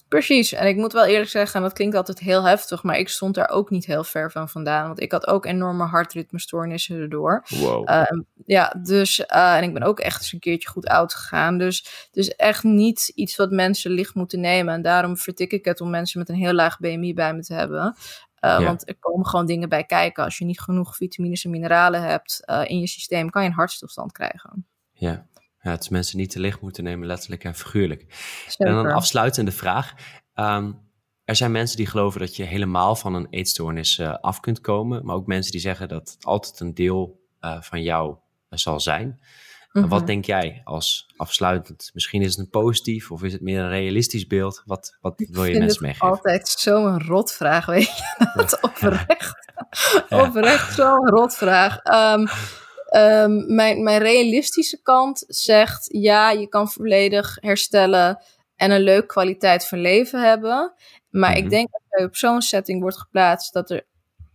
[0.10, 3.36] Precies, en ik moet wel eerlijk zeggen, dat klinkt altijd heel heftig, maar ik stond
[3.36, 7.44] daar ook niet heel ver van vandaan, want ik had ook enorme hartritmestoornissen erdoor.
[7.50, 7.90] Wow.
[7.90, 8.04] Uh,
[8.46, 11.78] ja, dus, uh, en ik ben ook echt eens een keertje goed oud gegaan, dus
[12.06, 14.74] het is echt niet iets wat mensen licht moeten nemen.
[14.74, 17.54] En daarom vertik ik het om mensen met een heel laag BMI bij me te
[17.54, 17.96] hebben.
[18.42, 20.24] Uh, Want er komen gewoon dingen bij kijken.
[20.24, 23.56] Als je niet genoeg vitamines en mineralen hebt uh, in je systeem, kan je een
[23.56, 24.68] hartstilstand krijgen.
[24.92, 25.28] Ja.
[25.62, 28.06] ja, het is mensen niet te licht moeten nemen, letterlijk en figuurlijk.
[28.58, 29.94] En dan een afsluitende vraag.
[30.36, 30.88] Um,
[31.24, 35.06] er zijn mensen die geloven dat je helemaal van een eetstoornis uh, af kunt komen,
[35.06, 37.28] maar ook mensen die zeggen dat het altijd een deel
[37.60, 38.16] van jou
[38.50, 39.20] zal zijn.
[39.72, 40.06] Wat mhm.
[40.06, 41.90] denk jij als afsluitend?
[41.94, 44.64] Misschien is het een positief of is het meer een realistisch beeld?
[44.66, 46.08] Wat, wat wil je mensen meegeven?
[46.08, 48.26] Ik altijd zo'n rotvraag, weet je.
[48.36, 49.52] Dat oprecht.
[50.10, 50.28] Ja.
[50.28, 51.78] Oprecht zo'n rotvraag.
[51.84, 52.28] Um,
[53.02, 58.24] um, mijn, mijn realistische kant zegt, ja, je kan volledig herstellen
[58.56, 60.74] en een leuke kwaliteit van leven hebben.
[61.10, 61.50] Maar ik mhm.
[61.50, 63.86] denk dat je op zo'n setting wordt geplaatst dat er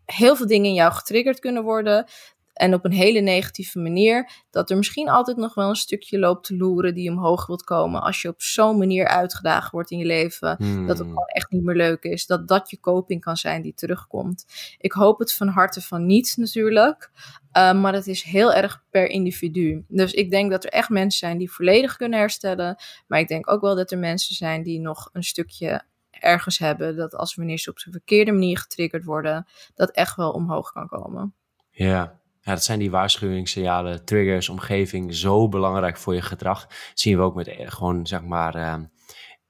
[0.05, 2.07] heel veel dingen in jou getriggerd kunnen worden
[2.55, 6.46] en op een hele negatieve manier, dat er misschien altijd nog wel een stukje loopt
[6.46, 8.02] te loeren die omhoog wilt komen.
[8.02, 11.09] Als je op zo'n manier uitgedaagd wordt in je leven, dat het hmm.
[11.09, 12.26] gewoon echt niet meer leuk is.
[12.26, 14.44] Dat dat je coping kan zijn die terugkomt.
[14.78, 17.11] Ik hoop het van harte van niet natuurlijk,
[17.57, 19.84] uh, maar het is heel erg per individu.
[19.88, 22.76] Dus ik denk dat er echt mensen zijn die volledig kunnen herstellen,
[23.07, 26.96] maar ik denk ook wel dat er mensen zijn die nog een stukje ergens hebben,
[26.96, 30.86] dat als wanneer ze op de verkeerde manier getriggerd worden, dat echt wel omhoog kan
[30.86, 31.34] komen.
[31.70, 36.66] Ja, ja, dat zijn die waarschuwingssignalen, triggers, omgeving, zo belangrijk voor je gedrag.
[36.95, 38.74] zien we ook met eh, gewoon, zeg maar, uh,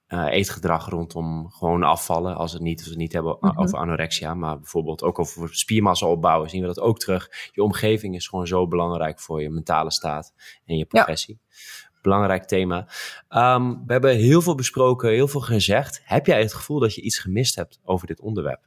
[0.09, 2.36] uh, eetgedrag rondom gewoon afvallen.
[2.36, 3.61] Als, het niet, als we het niet hebben mhm.
[3.61, 7.51] over anorexia, maar bijvoorbeeld ook over spiermassa opbouwen, zien we dat ook terug.
[7.53, 10.34] Je omgeving is gewoon zo belangrijk voor je mentale staat
[10.64, 11.40] en je progressie.
[12.03, 12.88] Belangrijk thema.
[13.28, 16.01] Um, we hebben heel veel besproken, heel veel gezegd.
[16.05, 18.61] Heb jij het gevoel dat je iets gemist hebt over dit onderwerp?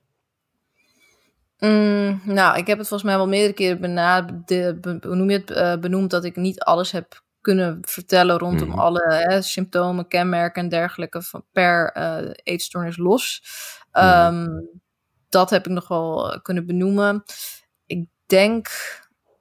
[1.60, 3.94] Mm, nou, ik heb het volgens mij wel meerdere keren
[5.02, 8.80] noem je het, uh, benoemd dat ik niet alles heb kunnen vertellen rondom mm.
[8.80, 13.44] alle hè, symptomen, kenmerken en dergelijke van per uh, eetstoornis los.
[13.94, 14.70] Um,
[15.30, 17.24] Dat heb ik nog wel kunnen benoemen.
[17.86, 18.70] Ik denk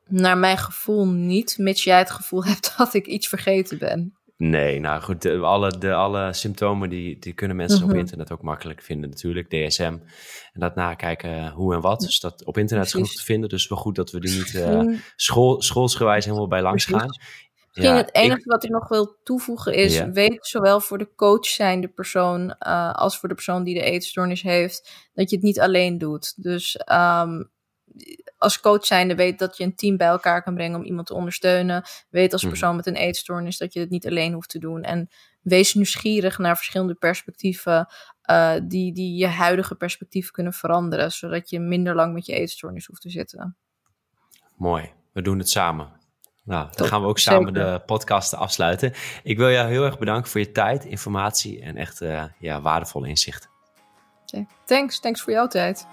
[0.05, 4.17] naar mijn gevoel niet, mits jij het gevoel hebt dat ik iets vergeten ben.
[4.39, 7.99] Nee, nou goed, de, alle, de, alle symptomen die, die kunnen mensen op Mhm.
[7.99, 9.49] internet ook makkelijk vinden natuurlijk.
[9.51, 9.83] DSM
[10.53, 12.01] en dat nakijken hoe en wat.
[12.01, 13.49] Dus dat op internet is genoeg te vinden.
[13.49, 14.81] Dus wel goed dat we die niet eh,
[15.17, 17.07] school, schoolsgewijs helemaal bij langs gaan.
[17.07, 21.09] Misschien Ja, het enige ik- wat ik nog wil toevoegen is, weet zowel voor de
[21.17, 25.45] coach zijnde persoon eh, als voor de persoon die de eetstoornis heeft, dat je het
[25.45, 26.43] niet alleen doet.
[26.43, 27.43] Dus ehm,
[28.37, 31.15] als coach zijnde weet dat je een team bij elkaar kan brengen om iemand te
[31.15, 31.83] ondersteunen.
[32.09, 32.51] Weet als Mhm.
[32.51, 34.83] persoon met een eetstoornis dat je het niet alleen hoeft te doen.
[34.83, 35.09] En
[35.43, 37.87] wees nieuwsgierig naar verschillende perspectieven
[38.23, 42.87] eh, die, die je huidige perspectief kunnen veranderen, zodat je minder lang met je eetstoornis
[42.87, 43.57] hoeft te zitten.
[44.57, 45.93] Mooi, we doen het samen.
[46.45, 47.73] Nou, dan gaan we ook samen zeker.
[47.73, 48.93] de podcast afsluiten.
[49.23, 53.09] Ik wil jou heel erg bedanken voor je tijd, informatie en echt eh, ja, waardevolle
[53.09, 53.51] inzichten.
[54.65, 55.87] Thanks, thanks voor jouw tijd.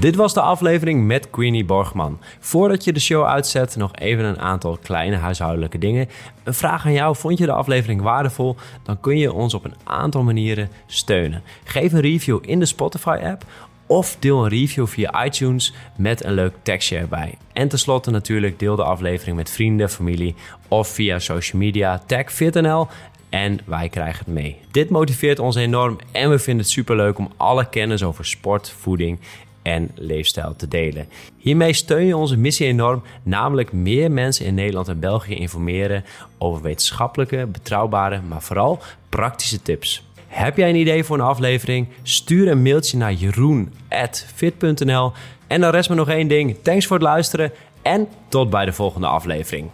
[0.00, 2.18] Dit was de aflevering met Queenie Borgman.
[2.40, 6.08] Voordat je de show uitzet, nog even een aantal kleine huishoudelijke dingen.
[6.44, 8.56] Een vraag aan jou: vond je de aflevering waardevol?
[8.82, 11.42] Dan kun je ons op een aantal manieren steunen.
[11.64, 13.44] Geef een review in de Spotify-app
[13.86, 17.34] of deel een review via iTunes met een leuk tekstje erbij.
[17.52, 20.34] En tenslotte natuurlijk deel de aflevering met vrienden, familie
[20.68, 22.02] of via social media.
[22.06, 22.88] Tag FitNL
[23.28, 24.56] en wij krijgen het mee.
[24.70, 29.18] Dit motiveert ons enorm en we vinden het superleuk om alle kennis over sport, voeding
[29.66, 31.08] en leefstijl te delen.
[31.38, 36.04] Hiermee steun je onze missie enorm, namelijk meer mensen in Nederland en België informeren
[36.38, 40.04] over wetenschappelijke, betrouwbare, maar vooral praktische tips.
[40.26, 41.86] Heb jij een idee voor een aflevering?
[42.02, 45.12] Stuur een mailtje naar jeroen.fit.nl
[45.46, 46.56] En dan rest me nog één ding.
[46.62, 47.52] Thanks voor het luisteren
[47.82, 49.70] en tot bij de volgende aflevering.